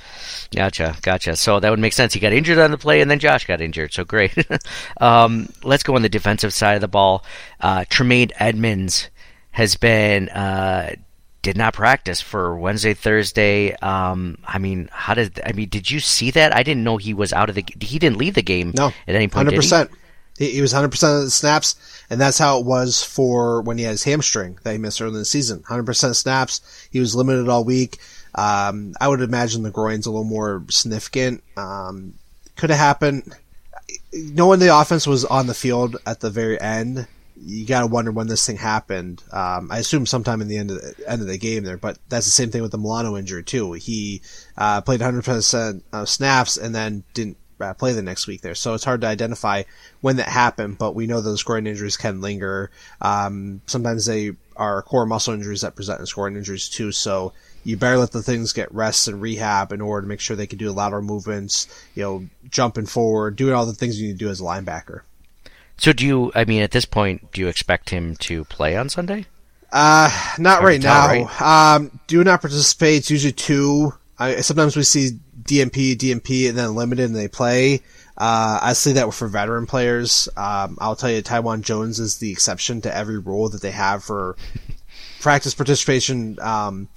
[0.55, 1.37] gotcha, gotcha.
[1.37, 2.15] So that would make sense.
[2.15, 3.93] He got injured on the play, and then Josh got injured.
[3.93, 4.33] So great.
[5.01, 7.25] um, let's go on the defensive side of the ball.
[7.61, 9.11] Uh, Tremaine Edmunds
[9.51, 10.95] has been uh,
[11.45, 13.75] did not practice for Wednesday, Thursday.
[13.75, 15.69] Um, I mean, how did I mean?
[15.69, 16.57] Did you see that?
[16.57, 17.65] I didn't know he was out of the.
[17.81, 18.73] He didn't leave the game.
[18.75, 19.47] No, at any point.
[19.47, 19.91] Hundred percent.
[20.39, 21.77] He, he was hundred percent of the snaps,
[22.09, 25.13] and that's how it was for when he had his hamstring that he missed early
[25.13, 25.63] in the season.
[25.69, 26.89] Hundred percent snaps.
[26.91, 27.99] He was limited all week.
[28.35, 31.45] Um, I would imagine the groin's a little more significant.
[31.59, 32.15] Um,
[32.57, 33.35] could have happened.
[34.13, 38.27] Knowing the offense was on the field at the very end, you gotta wonder when
[38.27, 39.23] this thing happened.
[39.33, 41.99] Um, I assume sometime in the end of the end of the game there, but
[42.09, 43.73] that's the same thing with the Milano injury too.
[43.73, 44.23] He
[44.57, 48.75] uh, played 100% of snaps and then didn't uh, play the next week there, so
[48.75, 49.63] it's hard to identify
[50.01, 50.79] when that happened.
[50.79, 52.71] But we know those groin injuries can linger.
[53.01, 56.93] Um, sometimes they are core muscle injuries that present as groin injuries too.
[56.93, 57.33] So
[57.65, 60.47] you better let the things get rest and rehab in order to make sure they
[60.47, 64.25] can do lateral movements, you know, jumping forward, doing all the things you need to
[64.25, 65.01] do as a linebacker.
[65.77, 66.33] So do you?
[66.35, 69.27] I mean, at this point, do you expect him to play on Sunday?
[69.73, 70.09] Uh,
[70.39, 71.77] not Hard right tell, now.
[71.77, 72.99] Um, do not participate.
[72.99, 73.93] It's usually two.
[74.19, 77.81] I, sometimes we see DNP, DNP, and then limited, and they play.
[78.17, 80.29] Uh, I see that for veteran players.
[80.37, 84.05] Um, I'll tell you, Taiwan Jones is the exception to every rule that they have
[84.05, 84.37] for
[85.21, 86.89] practice participation um,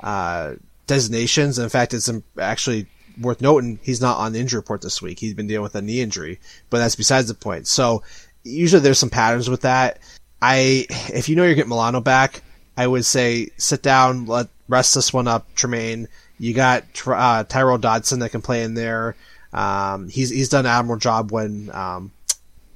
[0.00, 0.54] uh,
[0.88, 1.60] designations.
[1.60, 2.10] In fact, it's
[2.40, 2.86] actually
[3.20, 5.18] worth noting he's not on the injury report this week.
[5.18, 6.38] He's been dealing with a knee injury,
[6.70, 7.66] but that's besides the point.
[7.66, 8.02] So
[8.44, 9.98] usually there's some patterns with that.
[10.40, 12.42] I, if you know you're getting Milano back,
[12.76, 16.08] I would say sit down, let rest this one up, Tremaine.
[16.38, 19.16] You got uh, Tyrel Dodson that can play in there.
[19.52, 22.12] Um, he's he's done an admirable job when um,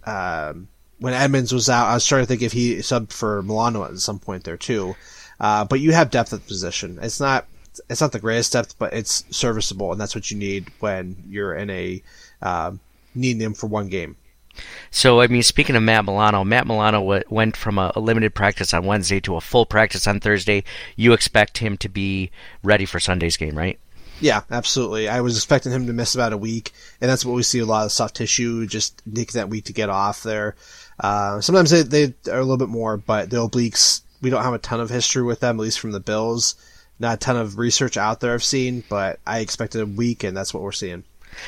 [0.05, 1.89] um, when Edmunds was out.
[1.89, 4.97] I was trying to think if he subbed for Milano at some point there too.
[5.39, 6.99] Uh, but you have depth at the position.
[7.03, 7.47] It's not
[7.89, 11.55] it's not the greatest depth, but it's serviceable, and that's what you need when you're
[11.55, 12.03] in a
[12.43, 12.73] uh,
[13.15, 14.17] needing him for one game.
[14.91, 18.35] So, I mean, speaking of Matt Milano, Matt Milano w- went from a, a, limited
[18.35, 20.65] practice on Wednesday to a full practice on Thursday.
[20.97, 22.31] You expect him to be
[22.63, 23.79] ready for Sunday's game, right?
[24.21, 25.09] Yeah, absolutely.
[25.09, 27.65] I was expecting him to miss about a week, and that's what we see a
[27.65, 30.57] lot of soft tissue, just taking that week to get off there.
[30.99, 34.53] Uh, sometimes they, they are a little bit more, but the obliques, we don't have
[34.53, 36.55] a ton of history with them, at least from the Bills.
[37.01, 40.37] Not a ton of research out there I've seen, but I expected a week, and
[40.37, 41.05] that's what we're seeing.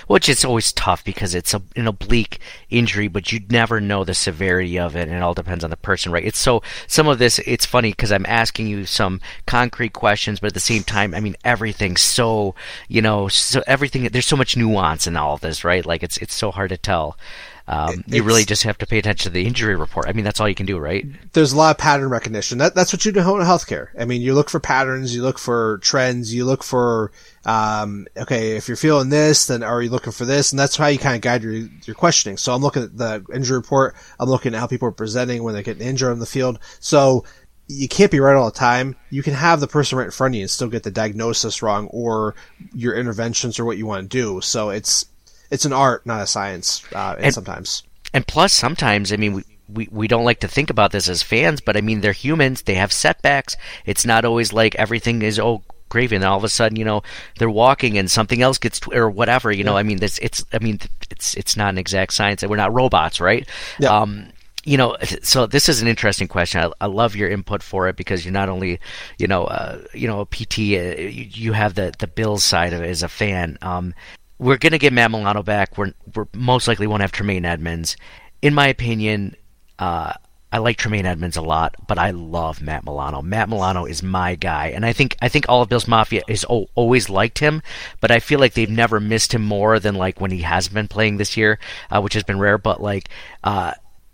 [0.06, 2.38] Which is always tough because it's a, an oblique
[2.70, 5.76] injury, but you never know the severity of it, and it all depends on the
[5.76, 6.24] person, right?
[6.24, 7.38] It's so some of this.
[7.40, 11.20] It's funny because I'm asking you some concrete questions, but at the same time, I
[11.20, 12.54] mean everything's so
[12.88, 14.04] you know, so everything.
[14.04, 15.84] There's so much nuance in all of this, right?
[15.84, 17.16] Like it's it's so hard to tell.
[17.72, 20.06] Um, you really just have to pay attention to the injury report.
[20.06, 21.06] I mean, that's all you can do, right?
[21.32, 22.58] There's a lot of pattern recognition.
[22.58, 23.88] That, that's what you do in healthcare.
[23.98, 27.12] I mean, you look for patterns, you look for trends, you look for,
[27.46, 30.52] um, okay, if you're feeling this, then are you looking for this?
[30.52, 32.36] And that's how you kind of guide your, your questioning.
[32.36, 33.96] So I'm looking at the injury report.
[34.20, 36.58] I'm looking at how people are presenting when they get injured on the field.
[36.78, 37.24] So
[37.68, 38.96] you can't be right all the time.
[39.08, 41.62] You can have the person right in front of you and still get the diagnosis
[41.62, 42.34] wrong or
[42.74, 44.42] your interventions or what you want to do.
[44.42, 45.06] So it's,
[45.52, 46.82] it's an art, not a science.
[46.94, 47.82] Uh, and, sometimes,
[48.14, 51.22] and plus, sometimes, I mean, we, we we don't like to think about this as
[51.22, 52.62] fans, but I mean, they're humans.
[52.62, 53.56] They have setbacks.
[53.84, 57.02] It's not always like everything is oh gravy, and all of a sudden, you know,
[57.38, 59.52] they're walking and something else gets tw- or whatever.
[59.52, 62.42] You know, I mean, this it's I mean, it's it's not an exact science.
[62.42, 63.46] We're not robots, right?
[63.78, 63.90] Yeah.
[63.90, 64.28] Um,
[64.64, 66.62] you know, so this is an interesting question.
[66.62, 68.78] I, I, love your input for it because you're not only,
[69.18, 70.58] you know, uh, you know, a PT.
[70.58, 73.58] Uh, you, you, have the the Bills side of it as a fan.
[73.60, 73.92] Um,
[74.42, 75.78] we're going to get Matt Milano back.
[75.78, 77.96] We're, we're most likely won't have Tremaine Edmunds.
[78.42, 79.36] In my opinion,
[79.78, 80.14] uh,
[80.50, 83.22] I like Tremaine Edmunds a lot, but I love Matt Milano.
[83.22, 86.44] Matt Milano is my guy, and I think I think all of Bills Mafia has
[86.50, 87.62] o- always liked him,
[88.00, 90.88] but I feel like they've never missed him more than like when he has been
[90.88, 91.58] playing this year,
[91.90, 92.58] uh, which has been rare.
[92.58, 93.08] But like,
[93.44, 93.72] uh,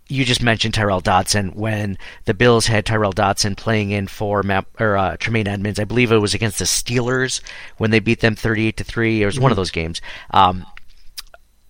[0.09, 4.65] you just mentioned Tyrel Dodson when the Bills had Tyrel Dodson playing in for Matt,
[4.79, 5.79] or uh, Tremaine Edmunds.
[5.79, 7.41] I believe it was against the Steelers
[7.77, 9.21] when they beat them thirty-eight to three.
[9.21, 9.43] It was mm-hmm.
[9.43, 10.01] one of those games.
[10.31, 10.65] Um,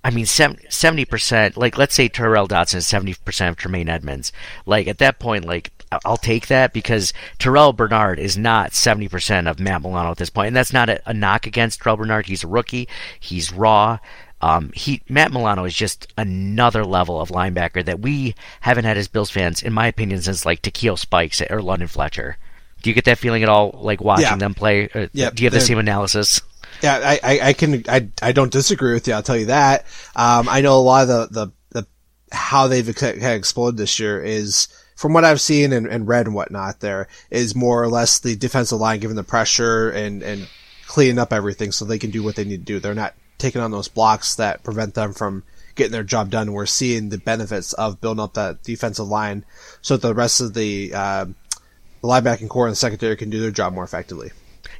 [0.03, 1.57] I mean, seventy percent.
[1.57, 4.31] Like, let's say Tyrel Dodson is seventy percent of Tremaine Edmunds.
[4.65, 5.71] Like at that point, like
[6.05, 10.47] I'll take that because Terrel Bernard is not 70% of Matt Milano at this point.
[10.47, 12.27] And that's not a, a knock against Terrel Bernard.
[12.27, 12.87] He's a rookie.
[13.19, 13.97] He's raw.
[14.41, 19.07] Um, he Matt Milano is just another level of linebacker that we haven't had as
[19.07, 22.37] Bills fans, in my opinion, since like Takeo Spikes or London Fletcher.
[22.81, 24.35] Do you get that feeling at all, like watching yeah.
[24.37, 24.89] them play?
[25.11, 26.41] yeah, do you have the same analysis?
[26.81, 29.13] Yeah, I, I, I, can I, I don't disagree with you.
[29.13, 29.81] I'll tell you that.
[30.15, 31.87] Um, I know a lot of the, the, the
[32.31, 36.79] how they've exploded this year is from what I've seen and, and read and whatnot.
[36.79, 40.47] There is more or less the defensive line giving the pressure and and
[40.87, 42.79] cleaning up everything so they can do what they need to do.
[42.79, 46.53] They're not taking on those blocks that prevent them from getting their job done.
[46.53, 49.45] We're seeing the benefits of building up that defensive line
[49.81, 53.39] so that the rest of the, uh, the linebacking core and the secondary can do
[53.39, 54.31] their job more effectively.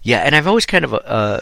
[0.04, 1.40] Yeah, and I've always kind of uh,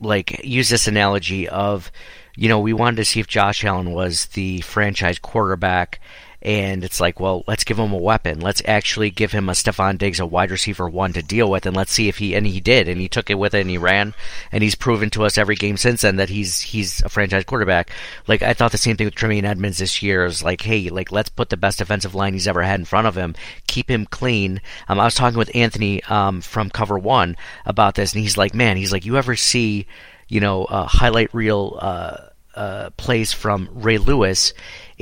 [0.00, 1.92] like used this analogy of,
[2.36, 6.00] you know, we wanted to see if Josh Allen was the franchise quarterback
[6.42, 8.40] and it's like, well, let's give him a weapon.
[8.40, 11.76] Let's actually give him a Stefon Diggs, a wide receiver one to deal with, and
[11.76, 13.78] let's see if he and he did, and he took it with it, and he
[13.78, 14.12] ran,
[14.50, 17.90] and he's proven to us every game since then that he's he's a franchise quarterback.
[18.26, 21.12] Like I thought the same thing with Tremaine Edmunds this year is like, hey, like
[21.12, 23.36] let's put the best defensive line he's ever had in front of him,
[23.68, 24.60] keep him clean.
[24.88, 28.52] Um, I was talking with Anthony um, from Cover One about this, and he's like,
[28.52, 29.86] man, he's like, you ever see,
[30.26, 31.78] you know, uh, highlight reel.
[31.80, 32.16] Uh,
[32.54, 34.52] uh, plays from Ray Lewis,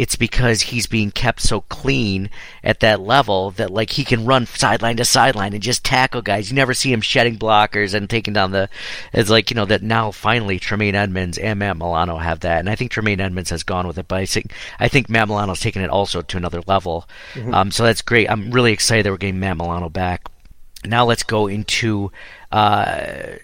[0.01, 2.31] it's because he's being kept so clean
[2.65, 6.49] at that level that like he can run sideline to sideline and just tackle guys.
[6.49, 8.71] You never see him shedding blockers and taking down the.
[9.13, 12.71] It's like you know that now finally Tremaine Edmunds and Matt Milano have that, and
[12.71, 14.09] I think Tremaine Edmunds has gone with it.
[14.09, 17.07] But I think I think Matt Milano's taken it also to another level.
[17.35, 17.53] Mm-hmm.
[17.53, 18.31] Um, so that's great.
[18.31, 20.31] I'm really excited that we're getting Matt Milano back.
[20.83, 22.11] Now let's go into.
[22.51, 23.37] Uh,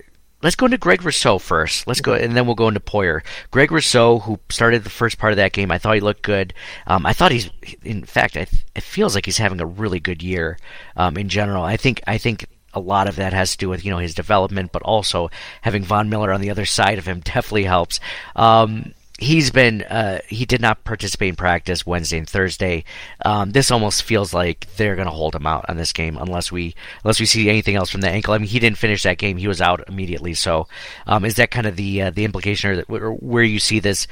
[0.46, 1.88] Let's go into Greg Rousseau first.
[1.88, 3.22] Let's go, and then we'll go into Poyer.
[3.50, 6.54] Greg Rousseau, who started the first part of that game, I thought he looked good.
[6.86, 7.50] Um, I thought he's,
[7.82, 8.48] in fact, it
[8.80, 10.56] feels like he's having a really good year
[10.94, 11.64] um, in general.
[11.64, 14.14] I think, I think a lot of that has to do with you know his
[14.14, 15.30] development, but also
[15.62, 17.98] having Von Miller on the other side of him definitely helps.
[18.36, 22.84] Um, he's been uh, he did not participate in practice Wednesday and Thursday.
[23.24, 26.52] Um, this almost feels like they're going to hold him out on this game unless
[26.52, 28.34] we unless we see anything else from the ankle.
[28.34, 30.34] I mean, he didn't finish that game; he was out immediately.
[30.34, 30.68] So,
[31.06, 34.06] um, is that kind of the uh, the implication or, or, where you see this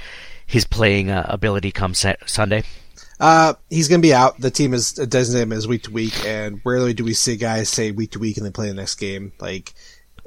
[0.46, 2.62] his playing uh, ability come Sunday?
[3.20, 4.40] Uh, he's going to be out.
[4.40, 7.68] The team is designated him as week to week, and rarely do we see guys
[7.68, 9.32] say week to week and then play the next game.
[9.38, 9.72] Like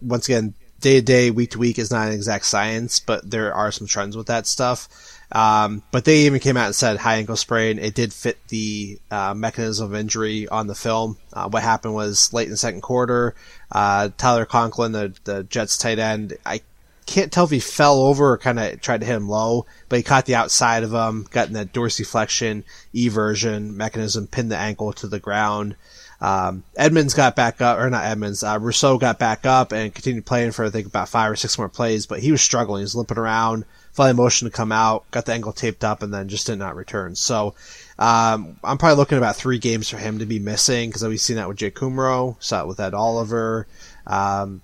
[0.01, 3.53] once again, day to day, week to week is not an exact science, but there
[3.53, 4.87] are some trends with that stuff.
[5.31, 7.79] Um, but they even came out and said high ankle sprain.
[7.79, 11.17] It did fit the uh, mechanism of injury on the film.
[11.33, 13.35] Uh, what happened was late in the second quarter,
[13.71, 16.61] uh, Tyler Conklin, the, the Jets tight end, I
[17.07, 19.97] can't tell if he fell over or kind of tried to hit him low, but
[19.97, 22.63] he caught the outside of him, got in that dorsiflexion
[22.93, 25.75] eversion mechanism, pinned the ankle to the ground.
[26.19, 30.25] Um, Edmunds got back up, or not Edmunds, uh, Rousseau got back up and continued
[30.25, 32.79] playing for, I think, about five or six more plays, but he was struggling.
[32.79, 36.13] He was limping around, finally motion to come out, got the ankle taped up, and
[36.13, 37.15] then just did not return.
[37.15, 37.53] So,
[37.99, 41.35] um, I'm probably looking about three games for him to be missing, because we've seen
[41.35, 43.67] that with Jake Kumerow, saw it with Ed Oliver.
[44.07, 44.61] Um,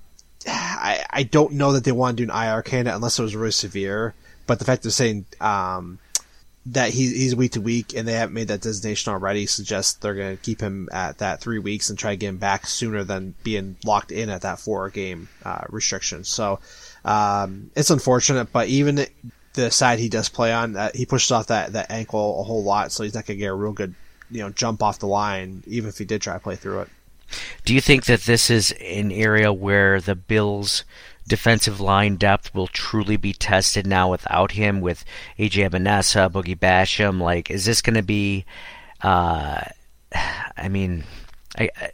[0.47, 3.35] I, I don't know that they want to do an IR candidate unless it was
[3.35, 4.15] really severe,
[4.47, 5.99] but the fact they're saying, um,
[6.65, 10.15] that he, he's week to week and they haven't made that designation already suggests they're
[10.15, 13.03] going to keep him at that three weeks and try to get him back sooner
[13.03, 16.23] than being locked in at that four game uh, restriction.
[16.23, 16.59] So
[17.03, 19.05] um, it's unfortunate, but even
[19.53, 22.63] the side he does play on, uh, he pushes off that, that ankle a whole
[22.63, 23.93] lot, so he's not going to get a real good
[24.33, 26.89] you know jump off the line, even if he did try to play through it.
[27.65, 30.83] Do you think that this is an area where the Bills
[31.27, 35.05] defensive line depth will truly be tested now without him with
[35.39, 37.21] AJ Epenesa, Boogie Basham?
[37.21, 38.45] Like, is this going to be?
[39.01, 39.61] Uh,
[40.57, 41.03] I mean,
[41.57, 41.69] I.
[41.75, 41.91] I,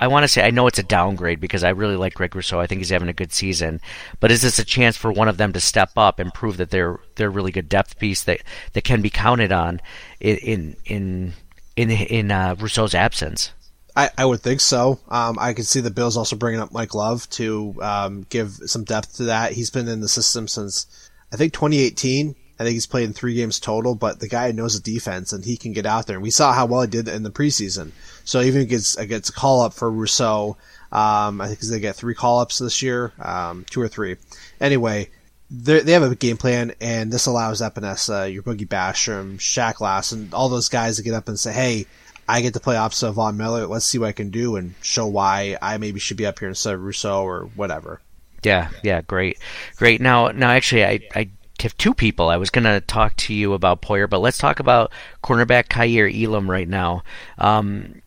[0.00, 2.60] I want to say I know it's a downgrade because I really like Greg Rousseau.
[2.60, 3.80] I think he's having a good season.
[4.20, 6.70] But is this a chance for one of them to step up and prove that
[6.70, 8.42] they're they're really good depth piece that,
[8.74, 9.80] that can be counted on
[10.20, 11.32] in in
[11.74, 13.52] in in uh, Rousseau's absence?
[13.98, 15.00] I, I would think so.
[15.08, 18.84] Um, I can see the Bills also bringing up Mike Love to um, give some
[18.84, 19.52] depth to that.
[19.52, 22.36] He's been in the system since I think 2018.
[22.60, 25.44] I think he's played in three games total, but the guy knows the defense and
[25.44, 26.14] he can get out there.
[26.14, 27.90] And we saw how well he did in the preseason.
[28.24, 30.56] So even if gets gets a call up for Rousseau,
[30.92, 34.16] um, I think they get three call ups this year, um, two or three.
[34.60, 35.08] Anyway,
[35.50, 40.12] they they have a game plan, and this allows Epenesa, your Boogie Basham, Shaq Lass,
[40.12, 41.86] and all those guys to get up and say, "Hey,
[42.28, 43.66] I get to play opposite of Von Miller.
[43.66, 46.48] Let's see what I can do and show why I maybe should be up here
[46.48, 48.00] instead of Rousseau or whatever."
[48.42, 49.38] Yeah, yeah, great,
[49.76, 50.00] great.
[50.00, 51.30] Now, now, actually, I, I
[51.62, 52.28] have two people.
[52.28, 54.92] I was going to talk to you about Poyer, but let's talk about
[55.24, 57.02] cornerback Kaiir Elam right now.
[57.38, 58.02] Um,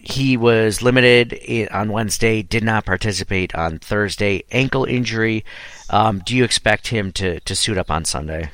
[0.00, 4.44] he was limited on Wednesday, did not participate on Thursday.
[4.52, 5.44] Ankle injury.
[5.90, 8.50] Um, do you expect him to, to suit up on Sunday?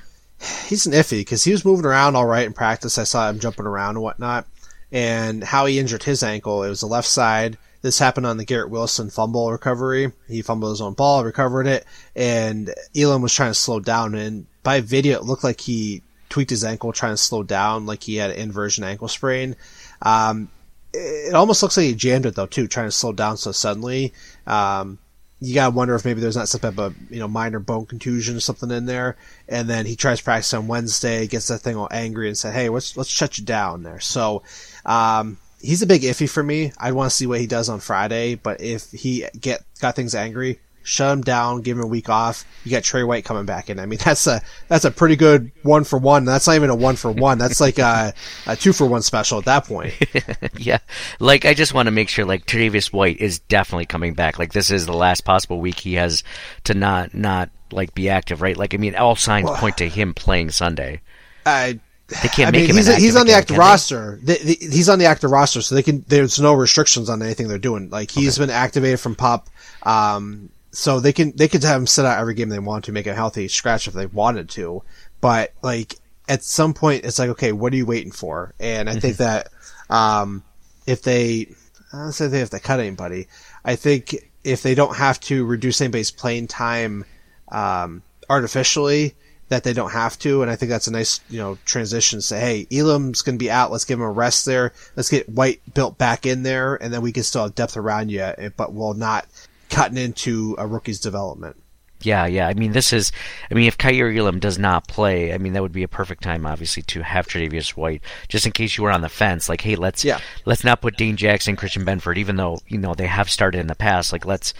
[0.66, 2.98] He's an iffy because he was moving around all right in practice.
[2.98, 4.46] I saw him jumping around and whatnot.
[4.92, 7.56] And how he injured his ankle, it was the left side.
[7.80, 10.12] This happened on the Garrett Wilson fumble recovery.
[10.28, 11.84] He fumbled his own ball, recovered it,
[12.14, 14.14] and Elam was trying to slow down.
[14.14, 18.04] And by video, it looked like he tweaked his ankle trying to slow down, like
[18.04, 19.56] he had an inversion ankle sprain.
[20.00, 20.48] Um,
[20.94, 24.12] it almost looks like he jammed it though too, trying to slow down so suddenly.
[24.46, 24.98] Um,
[25.40, 28.36] you gotta wonder if maybe there's not some type of you know minor bone contusion
[28.36, 29.16] or something in there.
[29.48, 32.68] And then he tries practice on Wednesday, gets that thing all angry and said, "Hey,
[32.68, 34.42] let's let's shut you down there." So
[34.84, 36.72] um, he's a big iffy for me.
[36.78, 40.14] I'd want to see what he does on Friday, but if he get got things
[40.14, 42.44] angry, shut him down, give him a week off.
[42.64, 43.78] You got Tre White coming back in.
[43.78, 46.24] I mean, that's a that's a pretty good one for one.
[46.24, 47.38] That's not even a one for one.
[47.38, 48.12] That's like a,
[48.46, 49.94] a two for one special at that point.
[50.58, 50.78] yeah,
[51.20, 54.38] like I just want to make sure like Tre'Davious White is definitely coming back.
[54.38, 56.22] Like this is the last possible week he has
[56.64, 58.56] to not not like be active, right?
[58.56, 61.00] Like I mean, all signs well, point to him playing Sunday.
[61.46, 61.80] I
[62.22, 64.18] they can't I make mean, him he's, an he's on the active roster.
[64.22, 66.04] They, they, he's on the active roster, so they can.
[66.08, 67.90] There's no restrictions on anything they're doing.
[67.90, 68.46] Like he's Okay.
[68.46, 69.48] been activated from PUP,
[69.84, 72.92] um, so they can they could have him sit out every game they want to
[72.92, 74.82] make him healthy scratch if they wanted to.
[75.20, 75.96] But like
[76.28, 78.54] at some point, it's like, okay, what are you waiting for?
[78.60, 79.48] And I think that
[79.90, 80.42] um,
[80.86, 81.54] if they,
[81.92, 83.28] I don't say they have to cut anybody.
[83.64, 87.04] I think if they don't have to reduce anybody's playing time
[87.50, 89.14] um, artificially,
[89.52, 90.40] that they don't have to.
[90.42, 92.18] And I think that's a nice, you know, transition.
[92.18, 93.70] To say, hey, Elam's going to be out.
[93.70, 94.72] Let's give him a rest there.
[94.96, 98.10] Let's get White built back in there, and then we can still have depth around
[98.10, 99.26] you, eh, but we'll not
[99.70, 101.56] cutting into a rookie's development.
[102.00, 102.48] Yeah, yeah.
[102.48, 103.12] I mean, this is.
[103.50, 106.22] I mean, if Kaiir Elam does not play, I mean, that would be a perfect
[106.22, 109.48] time, obviously, to have Tre'Davious White, just in case you were on the fence.
[109.48, 110.18] Like, hey, let's Yeah.
[110.44, 113.68] let's not put Dane Jackson, Christian Benford, even though you know they have started in
[113.68, 114.12] the past.
[114.12, 114.52] Like, let's,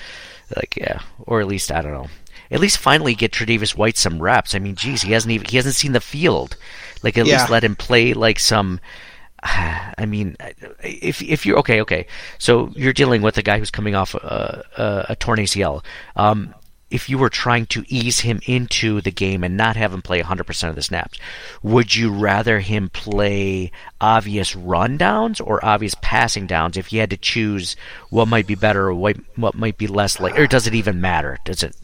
[0.55, 2.09] like, yeah, or at least I don't know.
[2.53, 4.55] At least finally get Tre'Davious White some reps.
[4.55, 6.57] I mean, geez, he hasn't even he hasn't seen the field.
[7.03, 7.39] Like, at Yeah.
[7.39, 8.79] least let him play like some.
[9.43, 10.37] I mean,
[10.83, 12.07] if if you're okay, okay.
[12.39, 15.85] So you're dealing with a guy who's coming off a, a, a torn ACL.
[16.15, 16.55] Um,
[16.91, 20.21] if you were trying to ease him into the game and not have him play
[20.21, 21.19] 100% of the snaps,
[21.63, 27.17] would you rather him play obvious rundowns or obvious passing downs if you had to
[27.17, 27.77] choose
[28.11, 31.01] what might be better or what, what might be less like, or does it even
[31.01, 31.39] matter?
[31.47, 31.75] Does it,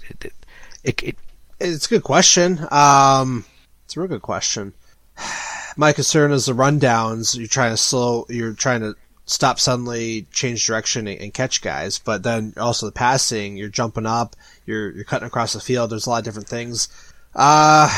[0.85, 1.17] it, it, it
[1.61, 2.67] It's a good question.
[2.71, 3.45] Um,
[3.85, 4.75] it's a real good question.
[5.77, 7.37] My concern is the rundowns.
[7.37, 8.27] You're trying to slow.
[8.29, 11.99] You're trying to stop suddenly, change direction, and, and catch guys.
[11.99, 13.57] But then also the passing.
[13.57, 14.35] You're jumping up.
[14.67, 15.91] You're you're cutting across the field.
[15.91, 16.89] There's a lot of different things.
[17.35, 17.89] Uh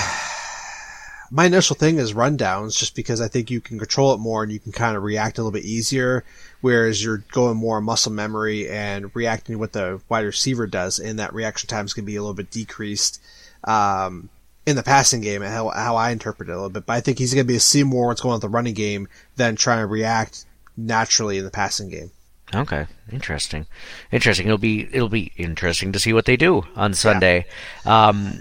[1.30, 4.50] my initial thing is rundowns, just because I think you can control it more and
[4.50, 6.24] you can kind of react a little bit easier.
[6.60, 11.18] Whereas you're going more muscle memory and reacting to what the wide receiver does, and
[11.18, 13.22] that reaction time is going to be a little bit decreased
[13.64, 14.28] um,
[14.66, 16.84] in the passing game, and how, how I interpret it a little bit.
[16.84, 18.74] But I think he's going to be see more what's going on with the running
[18.74, 20.44] game than trying to react
[20.76, 22.10] naturally in the passing game.
[22.52, 23.66] Okay, interesting,
[24.10, 24.46] interesting.
[24.46, 27.46] It'll be it'll be interesting to see what they do on Sunday.
[27.86, 28.40] Um,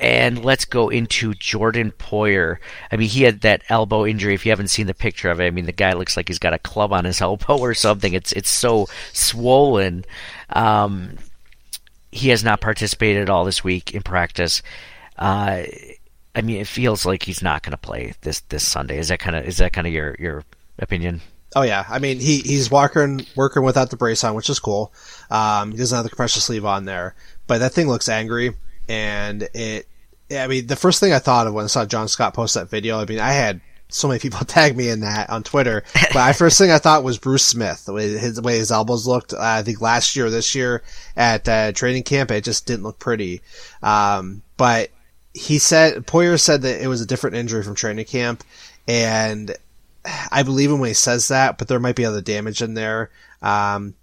[0.00, 2.56] and let's go into Jordan Poyer.
[2.90, 4.34] I mean, he had that elbow injury.
[4.34, 6.38] If you haven't seen the picture of it, I mean, the guy looks like he's
[6.38, 8.14] got a club on his elbow or something.
[8.14, 10.04] It's it's so swollen.
[10.48, 11.18] Um,
[12.10, 14.62] he has not participated at all this week in practice.
[15.16, 15.64] Uh,
[16.34, 18.98] I mean, it feels like he's not going to play this this Sunday.
[18.98, 20.44] Is that kind of is that kind of your your
[20.78, 21.20] opinion?
[21.54, 24.92] Oh yeah, I mean he he's working working without the brace on, which is cool.
[25.30, 27.14] Um, he doesn't have the compression sleeve on there,
[27.46, 28.54] but that thing looks angry,
[28.90, 29.86] and it.
[30.32, 32.70] I mean, the first thing I thought of when I saw John Scott post that
[32.70, 36.16] video, I mean, I had so many people tag me in that on Twitter, but
[36.16, 39.06] I first thing I thought was Bruce Smith, the way his, the way his elbows
[39.06, 39.32] looked.
[39.32, 40.82] Uh, I think last year or this year
[41.16, 43.42] at uh, training camp, it just didn't look pretty.
[43.82, 44.90] Um, but
[45.34, 48.44] he said Poyer said that it was a different injury from training camp,
[48.88, 49.56] and
[50.32, 53.10] I believe him when he says that, but there might be other damage in there.
[53.42, 53.94] Um,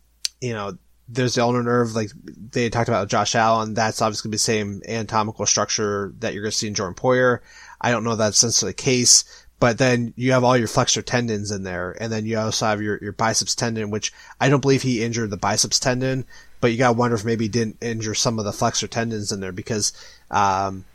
[0.41, 0.77] you know,
[1.09, 2.11] there's the ulnar nerve, like
[2.51, 3.73] they talked about Josh Allen.
[3.73, 7.39] That's obviously the same anatomical structure that you're going to see in Jordan Poyer.
[7.79, 11.01] I don't know if that's necessarily the case, but then you have all your flexor
[11.01, 14.61] tendons in there, and then you also have your, your biceps tendon, which I don't
[14.61, 16.25] believe he injured the biceps tendon,
[16.59, 19.31] but you got to wonder if maybe he didn't injure some of the flexor tendons
[19.31, 19.93] in there because
[20.29, 20.85] um,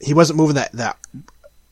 [0.00, 0.98] he wasn't moving that that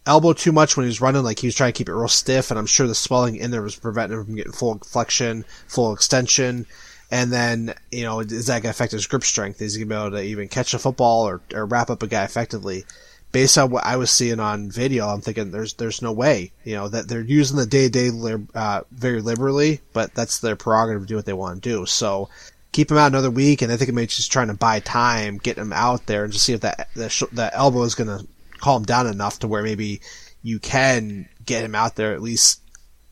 [0.06, 1.22] elbow too much when he was running.
[1.22, 3.50] Like he was trying to keep it real stiff, and I'm sure the swelling in
[3.50, 6.66] there was preventing him from getting full flexion, full extension.
[7.10, 9.62] And then, you know, is that going to affect his grip strength?
[9.62, 12.02] Is he going to be able to even catch a football or, or wrap up
[12.02, 12.84] a guy effectively?
[13.32, 16.74] Based on what I was seeing on video, I'm thinking there's there's no way, you
[16.74, 21.02] know, that they're using the day to day uh, very liberally, but that's their prerogative
[21.02, 21.84] to do what they want to do.
[21.84, 22.30] So
[22.72, 25.38] keep him out another week, and I think it may just trying to buy time,
[25.38, 28.26] get him out there, and just see if that that, that elbow is going to
[28.60, 30.00] calm down enough to where maybe
[30.42, 32.62] you can get him out there at least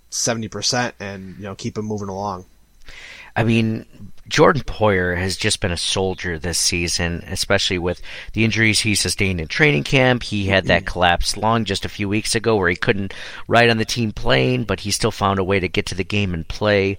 [0.09, 2.47] seventy percent, and you know keep him moving along.
[3.37, 3.85] I mean,
[4.29, 8.01] Jordan Poyer has just been a soldier this season, especially with
[8.33, 10.23] the injuries he sustained in training camp.
[10.23, 13.15] He had that collapsed lung just a few weeks ago where he couldn't
[13.47, 16.03] ride on the team plane, but he still found a way to get to the
[16.03, 16.99] game and play.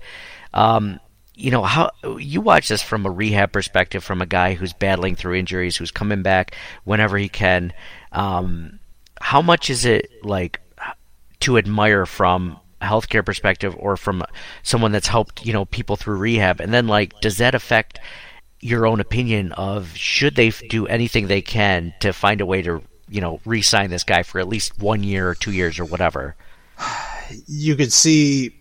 [0.53, 0.99] Um,
[1.35, 5.15] you know how you watch this from a rehab perspective from a guy who's battling
[5.15, 7.73] through injuries who's coming back whenever he can
[8.11, 8.79] um,
[9.21, 10.59] how much is it like
[11.41, 14.23] to admire from healthcare perspective or from
[14.63, 16.59] someone that's helped you know people through rehab?
[16.59, 17.99] And then like does that affect
[18.59, 22.81] your own opinion of should they do anything they can to find a way to
[23.09, 26.35] you know re-sign this guy for at least one year or two years or whatever?
[27.47, 28.56] You could see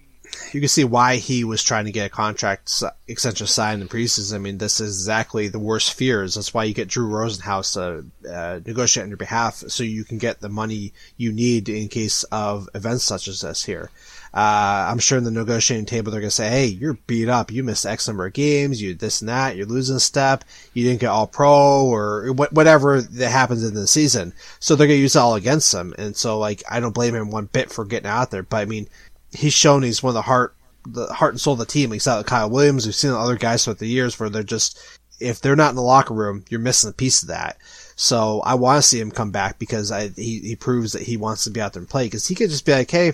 [0.52, 4.34] you can see why he was trying to get a contract extension signed in preseason.
[4.34, 6.34] I mean, this is exactly the worst fears.
[6.34, 10.18] That's why you get Drew Rosenhaus to uh, negotiate on your behalf, so you can
[10.18, 13.90] get the money you need in case of events such as this here.
[14.34, 17.50] Uh, I'm sure in the negotiating table they're gonna say, "Hey, you're beat up.
[17.50, 18.82] You missed X number of games.
[18.82, 19.56] You this and that.
[19.56, 20.44] You're losing a step.
[20.74, 24.98] You didn't get all pro or whatever that happens in the season." So they're gonna
[24.98, 25.94] use it all against him.
[25.96, 28.42] And so, like, I don't blame him one bit for getting out there.
[28.42, 28.88] But I mean,
[29.36, 30.54] he's shown he's one of the heart,
[30.86, 31.92] the heart and soul of the team.
[31.92, 32.86] He's out with Kyle Williams.
[32.86, 34.78] We've seen other guys throughout the years where they're just,
[35.20, 37.56] if they're not in the locker room, you're missing a piece of that.
[37.96, 41.16] So I want to see him come back because I, he, he proves that he
[41.16, 43.12] wants to be out there and play because he could just be like, Hey,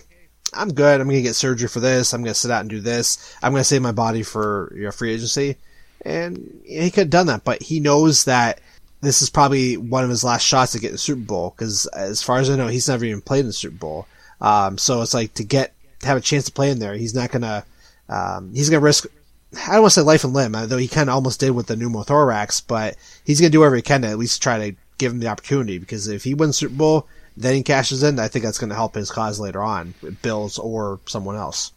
[0.54, 1.00] I'm good.
[1.00, 2.12] I'm to get surgery for this.
[2.12, 3.34] I'm to sit out and do this.
[3.42, 5.56] I'm to save my body for know, free agency.
[6.04, 8.60] And he could have done that, but he knows that
[9.02, 12.22] this is probably one of his last shots to get the Super Bowl because as
[12.22, 14.06] far as I know, he's never even played in the Super Bowl.
[14.40, 15.72] Um, so it's like to get
[16.04, 16.94] have a chance to play in there.
[16.94, 17.64] He's not gonna,
[18.08, 19.06] um, he's gonna risk,
[19.54, 21.66] I don't want to say life and limb, though he kind of almost did with
[21.66, 25.12] the pneumothorax, but he's gonna do whatever he can to at least try to give
[25.12, 28.44] him the opportunity because if he wins Super Bowl, then he cashes in, I think
[28.44, 31.72] that's gonna help his cause later on, Bills or someone else.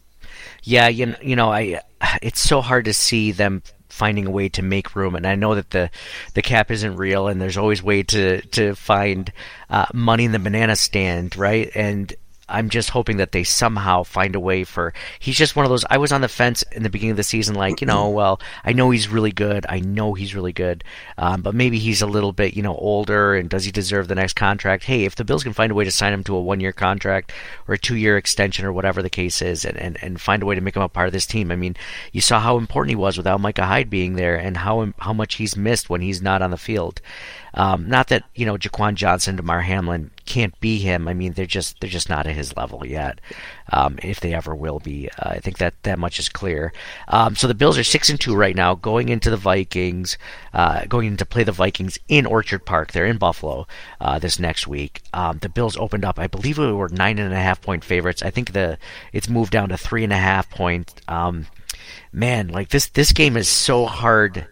[0.62, 1.80] Yeah, you know, you know, I,
[2.22, 5.14] it's so hard to see them finding a way to make room.
[5.14, 5.90] And I know that the
[6.34, 9.32] the cap isn't real, and there's always way to to find
[9.70, 11.70] uh, money in the banana stand, right?
[11.74, 12.12] And
[12.48, 14.94] I'm just hoping that they somehow find a way for.
[15.18, 15.84] He's just one of those.
[15.90, 18.40] I was on the fence in the beginning of the season, like you know, well,
[18.64, 19.66] I know he's really good.
[19.68, 20.84] I know he's really good,
[21.18, 24.14] um, but maybe he's a little bit, you know, older, and does he deserve the
[24.14, 24.84] next contract?
[24.84, 27.32] Hey, if the Bills can find a way to sign him to a one-year contract
[27.66, 30.54] or a two-year extension or whatever the case is, and, and, and find a way
[30.54, 31.50] to make him a part of this team.
[31.50, 31.74] I mean,
[32.12, 35.34] you saw how important he was without Micah Hyde being there, and how how much
[35.34, 37.00] he's missed when he's not on the field.
[37.56, 41.08] Um, not that you know Jaquan Johnson, Damar Hamlin can't be him.
[41.08, 43.20] I mean, they're just they're just not at his level yet.
[43.72, 46.72] Um, if they ever will be, uh, I think that that much is clear.
[47.08, 50.18] Um, so the Bills are six and two right now, going into the Vikings,
[50.52, 52.92] uh, going into play the Vikings in Orchard Park.
[52.92, 53.66] They're in Buffalo
[54.00, 55.02] uh, this next week.
[55.14, 58.22] Um, the Bills opened up, I believe, we were nine and a half point favorites.
[58.22, 58.78] I think the
[59.12, 61.00] it's moved down to three and a half point.
[61.08, 61.46] Um,
[62.12, 64.46] man, like this this game is so hard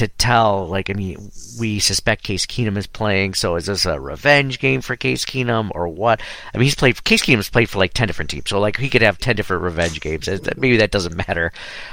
[0.00, 0.66] to tell.
[0.66, 4.80] Like, I mean, we suspect Case Keenum is playing, so is this a revenge game
[4.80, 6.20] for Case Keenum or what?
[6.52, 7.02] I mean, he's played.
[7.04, 9.62] Case Keenum's played for like ten different teams, so like he could have ten different
[9.62, 10.28] revenge games.
[10.56, 11.52] Maybe that doesn't matter.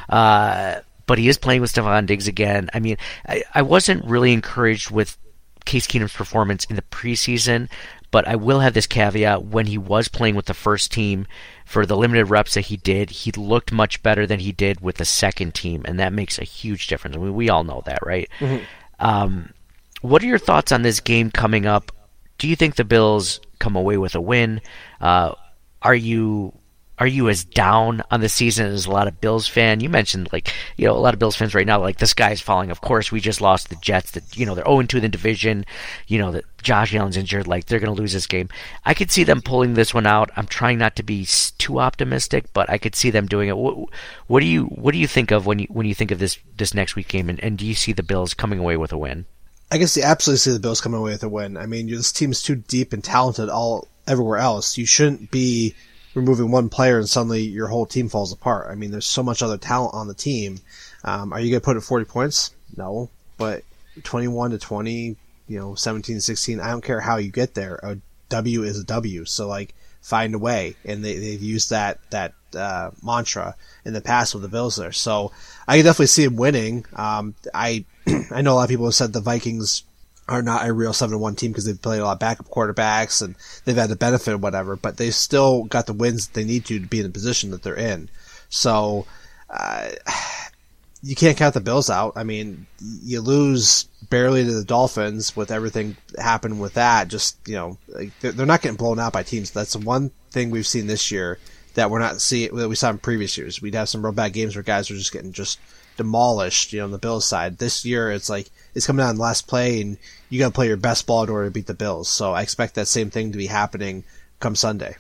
[0.10, 2.70] Uh, but he is playing with Stefon Diggs again.
[2.74, 2.98] I mean,
[3.28, 5.18] I, I wasn't really encouraged with
[5.66, 7.70] Case Keenum's performance in the preseason,
[8.10, 11.28] but I will have this caveat: when he was playing with the first team
[11.68, 14.96] for the limited reps that he did, he looked much better than he did with
[14.96, 17.18] the second team, and that makes a huge difference.
[17.18, 18.30] I mean, we all know that, right?
[18.40, 18.64] Mm-hmm.
[19.06, 19.54] Um,
[20.02, 21.92] what are your thoughts on this game coming up?
[22.38, 24.62] Do you think the Bills come away with a win?
[25.02, 25.36] Uh,
[25.82, 26.57] are you
[27.00, 29.80] are you as down on the season as a lot of Bills fan?
[29.80, 32.42] You mentioned like you know a lot of Bills fans right now like this guy's
[32.42, 32.72] falling.
[32.72, 34.12] Of course, we just lost the Jets.
[34.12, 35.66] That you know they're 0 2 in the division.
[36.08, 37.48] You know that Josh Allen's injured.
[37.48, 38.50] Like they're going to lose this game.
[38.84, 40.32] I could see them pulling this one out.
[40.36, 41.28] I'm trying not to be
[41.58, 43.58] too optimistic, but I could see them doing it.
[43.58, 43.90] What,
[44.28, 46.40] what do you what do you think of when you when you think of this
[46.56, 47.30] this next week game?
[47.30, 49.26] And, and do you see the Bills coming away with a win?
[49.72, 51.58] I guess you absolutely see the Bills coming away with a win.
[51.58, 54.78] I mean, this team's too deep and talented all everywhere else.
[54.78, 55.76] You shouldn't be
[56.14, 58.70] removing one player and suddenly your whole team falls apart.
[58.72, 60.60] I mean, there's so much other talent on the team.
[61.04, 62.52] Um, are you going to put it 40 points?
[62.76, 63.64] No, but
[64.04, 65.16] 21 to 20,
[65.48, 67.80] you know, 17 16, I don't care how you get there.
[67.84, 67.98] A
[68.30, 69.26] W is a W.
[69.26, 70.76] So like find a way.
[70.86, 73.56] And they, they've used that, that, uh, mantra
[73.86, 74.92] in the past with the Bills there.
[74.92, 75.32] So
[75.68, 76.86] I can definitely see them winning.
[76.94, 77.86] Um, I,
[78.32, 79.84] I know a lot of people have said the Vikings
[80.28, 83.36] are not a real 7-1 team because they've played a lot of backup quarterbacks and
[83.66, 86.66] they've had the benefit or whatever, but they still got the wins that they need
[86.66, 88.10] to to be in the position that they're in.
[88.50, 89.06] So,
[89.50, 89.90] uh,
[91.04, 92.14] you can't count the Bills out.
[92.16, 97.08] I mean, you lose barely to the Dolphins with everything happening with that.
[97.08, 97.78] Just, you know,
[98.22, 99.52] they're not getting blown out by teams.
[99.52, 101.40] That's the one thing we've seen this year
[101.76, 103.62] that we're not seeing, that we saw in previous years.
[103.62, 105.60] We'd have some real bad games where guys were just getting just
[105.96, 107.60] demolished, you know, on the Bills side.
[107.60, 109.98] This year, it's like, it's coming down the last play and
[110.30, 112.10] you gotta play your best ball in order to beat the Bills.
[112.10, 114.04] So I expect that same thing to be happening
[114.40, 114.96] come Sunday.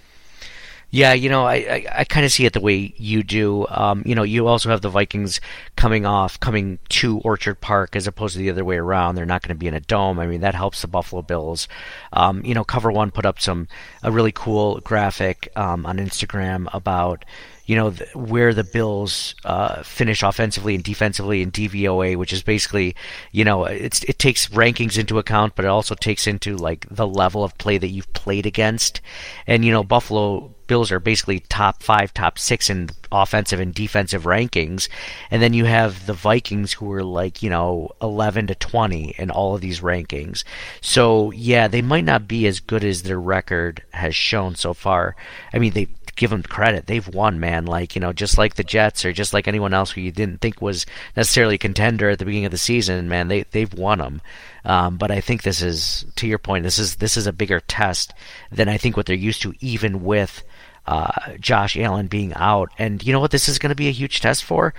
[0.89, 3.67] Yeah, you know, I, I, I kind of see it the way you do.
[3.67, 5.41] Um, you know, you also have the Vikings
[5.75, 9.15] coming off, coming to Orchard Park as opposed to the other way around.
[9.15, 10.17] They're not going to be in a dome.
[10.17, 11.67] I mean, that helps the Buffalo Bills.
[12.13, 13.67] Um, you know, Cover One put up some
[14.01, 17.25] a really cool graphic um, on Instagram about
[17.65, 22.43] you know th- where the Bills uh, finish offensively and defensively in DVOA, which is
[22.43, 22.95] basically
[23.33, 27.43] you know it takes rankings into account, but it also takes into like the level
[27.43, 29.01] of play that you've played against,
[29.45, 34.23] and you know Buffalo Bills are basically top five, top six in offensive and defensive
[34.23, 34.89] rankings,
[35.31, 39.31] and then you have the Vikings who are like you know eleven to twenty in
[39.31, 40.43] all of these rankings.
[40.81, 45.15] So yeah, they might not be as good as their record has shown so far.
[45.53, 45.87] I mean they
[46.17, 46.87] give them credit.
[46.87, 47.65] They've won, man.
[47.65, 50.41] Like, you know, just like the Jets or just like anyone else who you didn't
[50.41, 53.99] think was necessarily a contender at the beginning of the season, man, they, they've won
[53.99, 54.21] them.
[54.65, 57.61] Um, but I think this is, to your point, this is, this is a bigger
[57.61, 58.13] test
[58.51, 60.43] than I think what they're used to, even with,
[60.87, 62.71] uh, Josh Allen being out.
[62.77, 64.73] And you know what this is going to be a huge test for?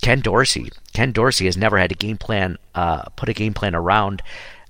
[0.00, 0.70] Ken Dorsey.
[0.92, 4.22] Ken Dorsey has never had a game plan, uh, put a game plan around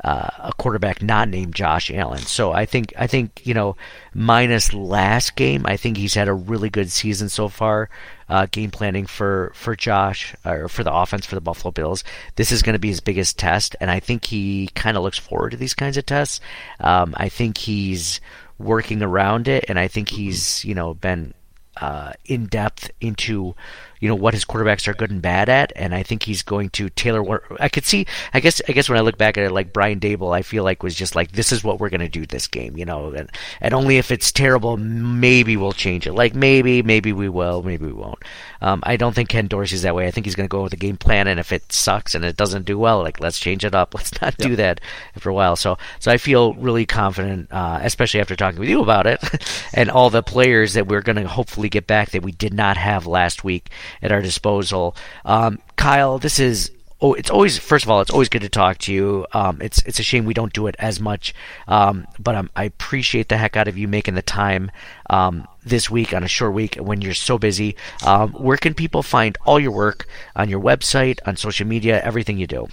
[0.04, 2.18] uh, a quarterback not named Josh Allen.
[2.18, 3.76] So I think I think you know
[4.12, 7.88] minus last game, I think he's had a really good season so far.
[8.28, 12.02] Uh, game planning for for Josh or for the offense for the Buffalo Bills.
[12.36, 15.18] This is going to be his biggest test, and I think he kind of looks
[15.18, 16.40] forward to these kinds of tests.
[16.80, 18.20] Um, I think he's
[18.58, 21.34] working around it, and I think he's you know been
[21.76, 23.54] uh, in depth into
[24.02, 26.70] you know what his quarterbacks are good and bad at, and I think he's going
[26.70, 27.22] to tailor.
[27.22, 28.04] What, I could see.
[28.34, 28.60] I guess.
[28.68, 30.96] I guess when I look back at it, like Brian Daboll, I feel like was
[30.96, 33.30] just like this is what we're going to do this game, you know, and
[33.60, 36.14] and only if it's terrible, maybe we'll change it.
[36.14, 38.18] Like maybe, maybe we will, maybe we won't.
[38.60, 40.08] Um, I don't think Ken Dorsey's that way.
[40.08, 42.24] I think he's going to go with a game plan, and if it sucks and
[42.24, 43.94] it doesn't do well, like let's change it up.
[44.02, 44.48] Let's not yep.
[44.48, 44.80] do that
[45.18, 45.54] for a while.
[45.54, 49.20] So, so I feel really confident, uh, especially after talking with you about it,
[49.74, 52.76] and all the players that we're going to hopefully get back that we did not
[52.76, 53.70] have last week
[54.00, 54.96] at our disposal.
[55.24, 56.70] Um, Kyle, this is
[57.02, 59.26] oh, it's always first of all, it's always good to talk to you.
[59.32, 61.34] Um, it's it's a shame we don't do it as much,
[61.68, 64.70] um, but I appreciate the heck out of you making the time
[65.10, 67.76] um, this week on a short week when you're so busy.
[68.06, 72.38] Um, where can people find all your work on your website, on social media, everything
[72.38, 72.68] you do?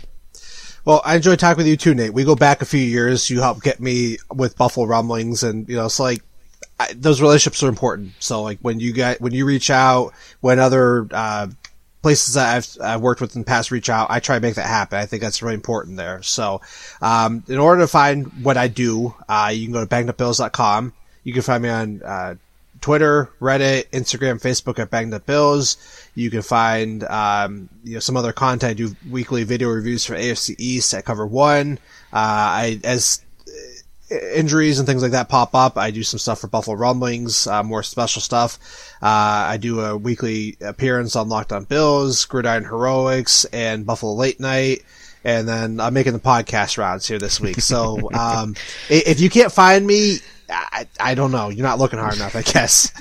[0.85, 2.13] Well, I enjoy talking with you too, Nate.
[2.13, 3.29] We go back a few years.
[3.29, 6.21] You helped get me with Buffalo Rumblings, and you know, it's like
[6.79, 8.13] I, those relationships are important.
[8.19, 11.47] So like when you get when you reach out, when other uh,
[12.01, 14.55] places that I've, I've worked with in the past reach out, I try to make
[14.55, 14.97] that happen.
[14.97, 16.21] I think that's really important there.
[16.23, 16.61] So
[17.01, 20.93] um, in order to find what I do, uh, you can go to bangedupbills.com.
[21.23, 22.35] You can find me on uh,
[22.81, 25.77] Twitter, Reddit, Instagram, Facebook at Banged Up Bills.
[26.15, 28.71] You can find um, you know some other content.
[28.71, 31.77] I do weekly video reviews for AFC East at Cover One.
[32.13, 33.21] Uh, I as
[34.11, 37.63] injuries and things like that pop up, I do some stuff for Buffalo Rumblings, uh,
[37.63, 38.57] more special stuff.
[39.01, 39.05] Uh,
[39.49, 44.83] I do a weekly appearance on Locked On Bills, Gridiron Heroics, and Buffalo Late Night.
[45.23, 47.59] And then I'm making the podcast rounds here this week.
[47.59, 48.55] So, um,
[48.89, 51.49] if you can't find me, I, I don't know.
[51.49, 52.91] You're not looking hard enough, I guess.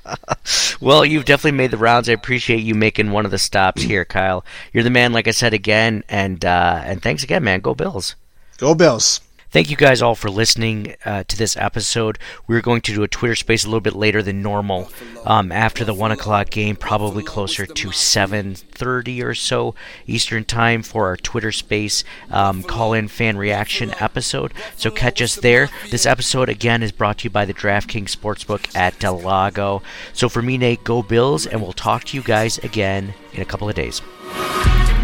[0.80, 2.08] well, you've definitely made the rounds.
[2.08, 4.44] I appreciate you making one of the stops here, Kyle.
[4.72, 7.60] You're the man, like I said again, and uh, and thanks again, man.
[7.60, 8.14] Go Bills.
[8.56, 9.20] Go Bills.
[9.52, 12.20] Thank you guys all for listening uh, to this episode.
[12.46, 14.92] We're going to do a Twitter space a little bit later than normal
[15.24, 19.74] um, after the one o'clock game, probably closer to seven thirty or so
[20.06, 24.54] Eastern time for our Twitter space um, call-in fan reaction episode.
[24.76, 25.68] So catch us there.
[25.90, 29.82] This episode again is brought to you by the DraftKings Sportsbook at Del Lago.
[30.12, 33.46] So for me, Nate, go Bills, and we'll talk to you guys again in a
[33.46, 34.00] couple of days.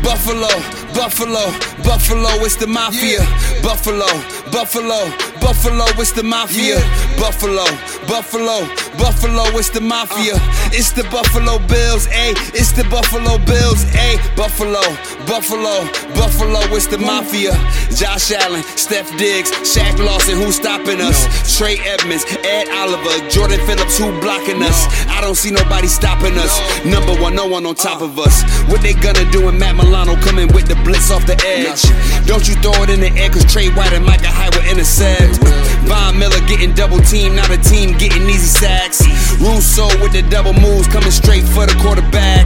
[0.07, 0.47] Buffalo,
[0.95, 1.51] Buffalo,
[1.83, 3.19] Buffalo, it's the mafia.
[3.19, 3.63] Yeah.
[3.63, 4.07] Buffalo,
[4.53, 6.79] Buffalo, Buffalo, it's the mafia.
[7.19, 7.67] Buffalo,
[8.07, 8.63] Buffalo,
[8.97, 10.37] Buffalo, it's the mafia.
[10.37, 10.71] Uh.
[10.71, 12.39] It's the Buffalo Bills, ayy.
[12.55, 14.17] It's the Buffalo Bills, ayy.
[14.37, 14.83] Buffalo,
[15.27, 15.83] Buffalo,
[16.15, 17.53] Buffalo, it's the mafia.
[17.91, 21.27] Josh Allen, Steph Diggs, Shaq Lawson, who's stopping us?
[21.59, 24.87] Tre Edmunds, Ed Oliver, Jordan Phillips, who blocking us?
[25.09, 26.55] I don't see nobody stopping us.
[26.85, 28.45] Number one, no one on top of us.
[28.71, 31.81] What they gonna do when Matt Milano coming with the blitz off the edge?
[32.29, 35.41] Don't you throw it in the air, cause Tre White and Micah Hyde will intercept.
[35.89, 39.01] Von Miller getting double teamed, not a team getting easy sacks.
[39.41, 42.45] Rousseau with the double moves, coming straight for the quarterback.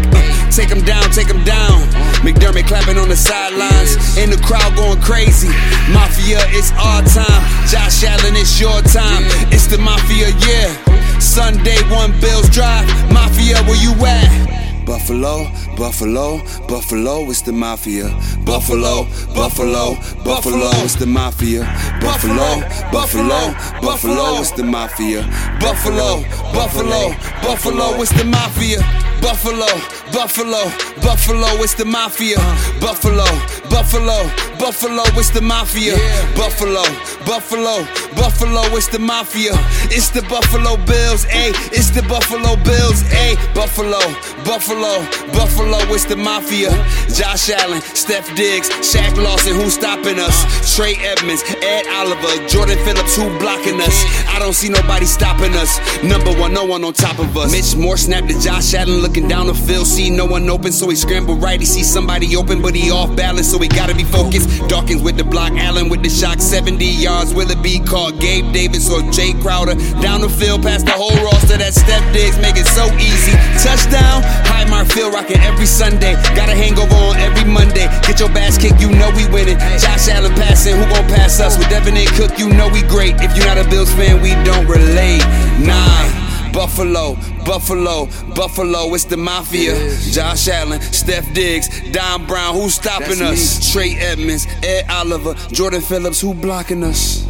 [0.54, 1.90] Take him down, take him down.
[2.22, 5.50] McDermott clapping on the sidelines, and the crowd going crazy.
[5.90, 7.42] Mafia, it's our time.
[7.66, 9.26] Josh Allen, it's your time.
[9.50, 10.70] It's the Mafia, yeah.
[11.18, 12.86] Sunday, one Bills Drive.
[13.10, 14.69] Mafia, where you at?
[14.90, 18.08] Buffalo, Buffalo, Buffalo, it's the mafia.
[18.44, 21.62] Buffalo, Buffalo, Buffalo, it's the mafia.
[22.00, 22.58] Buffalo,
[22.90, 25.22] Buffalo, Buffalo, it's the mafia.
[25.60, 28.80] Buffalo, Buffalo, Buffalo, it's the mafia.
[29.22, 29.68] Buffalo,
[30.12, 30.70] Buffalo,
[31.02, 32.36] Buffalo, it's the mafia.
[32.80, 33.24] Buffalo,
[33.70, 34.26] Buffalo,
[34.58, 35.94] Buffalo, it's the mafia.
[36.36, 36.82] Buffalo,
[37.24, 39.52] Buffalo, Buffalo, it's the mafia.
[39.88, 41.54] It's the Buffalo Bills, ayy.
[41.72, 43.36] It's the Buffalo Bills, ayy.
[43.54, 44.00] Buffalo,
[44.44, 45.00] Buffalo,
[45.32, 46.70] Buffalo, it's the mafia.
[47.14, 50.36] Josh Allen, Steph Diggs, Shaq Lawson, who's stopping us?
[50.74, 54.04] Tre Edmunds, Ed Oliver, Jordan Phillips, who blocking us?
[54.28, 55.78] I don't see nobody stopping us.
[56.02, 57.52] Number one, no one on top of us.
[57.52, 60.88] Mitch Morse snapped to Josh Allen, looking down the field, see no one open, so
[60.88, 61.60] he scrambled right.
[61.60, 64.48] He see somebody open, but he off balance, so he gotta be focused.
[64.68, 67.34] Dawkins with the block, Allen with the shock, 70 yards.
[67.34, 68.18] Will it be caught?
[68.18, 71.56] Gabe Davis or Jay Crowder down the field, past the whole roster.
[71.58, 73.34] That Steph Diggs make it so easy.
[73.60, 76.14] Touchdown, Highmark Field rocking every Sunday.
[76.34, 77.86] Got a hangover on every Monday.
[78.08, 79.58] Get your bass kicked, you know we winning.
[79.76, 81.58] Josh Allen passing, who gon' pass us?
[81.58, 83.14] With Devin and Cook, you know we great.
[83.20, 85.24] If you're not a Bills fan, we don't relate.
[85.60, 86.29] Nah.
[86.52, 89.74] Buffalo, Buffalo, Buffalo, it's the mafia.
[90.10, 93.72] Josh Allen, Steph Diggs, Don Brown, who's stopping us?
[93.72, 97.26] Tre Edmunds, Ed Oliver, Jordan Phillips, who blocking us?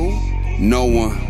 [0.59, 1.30] No one.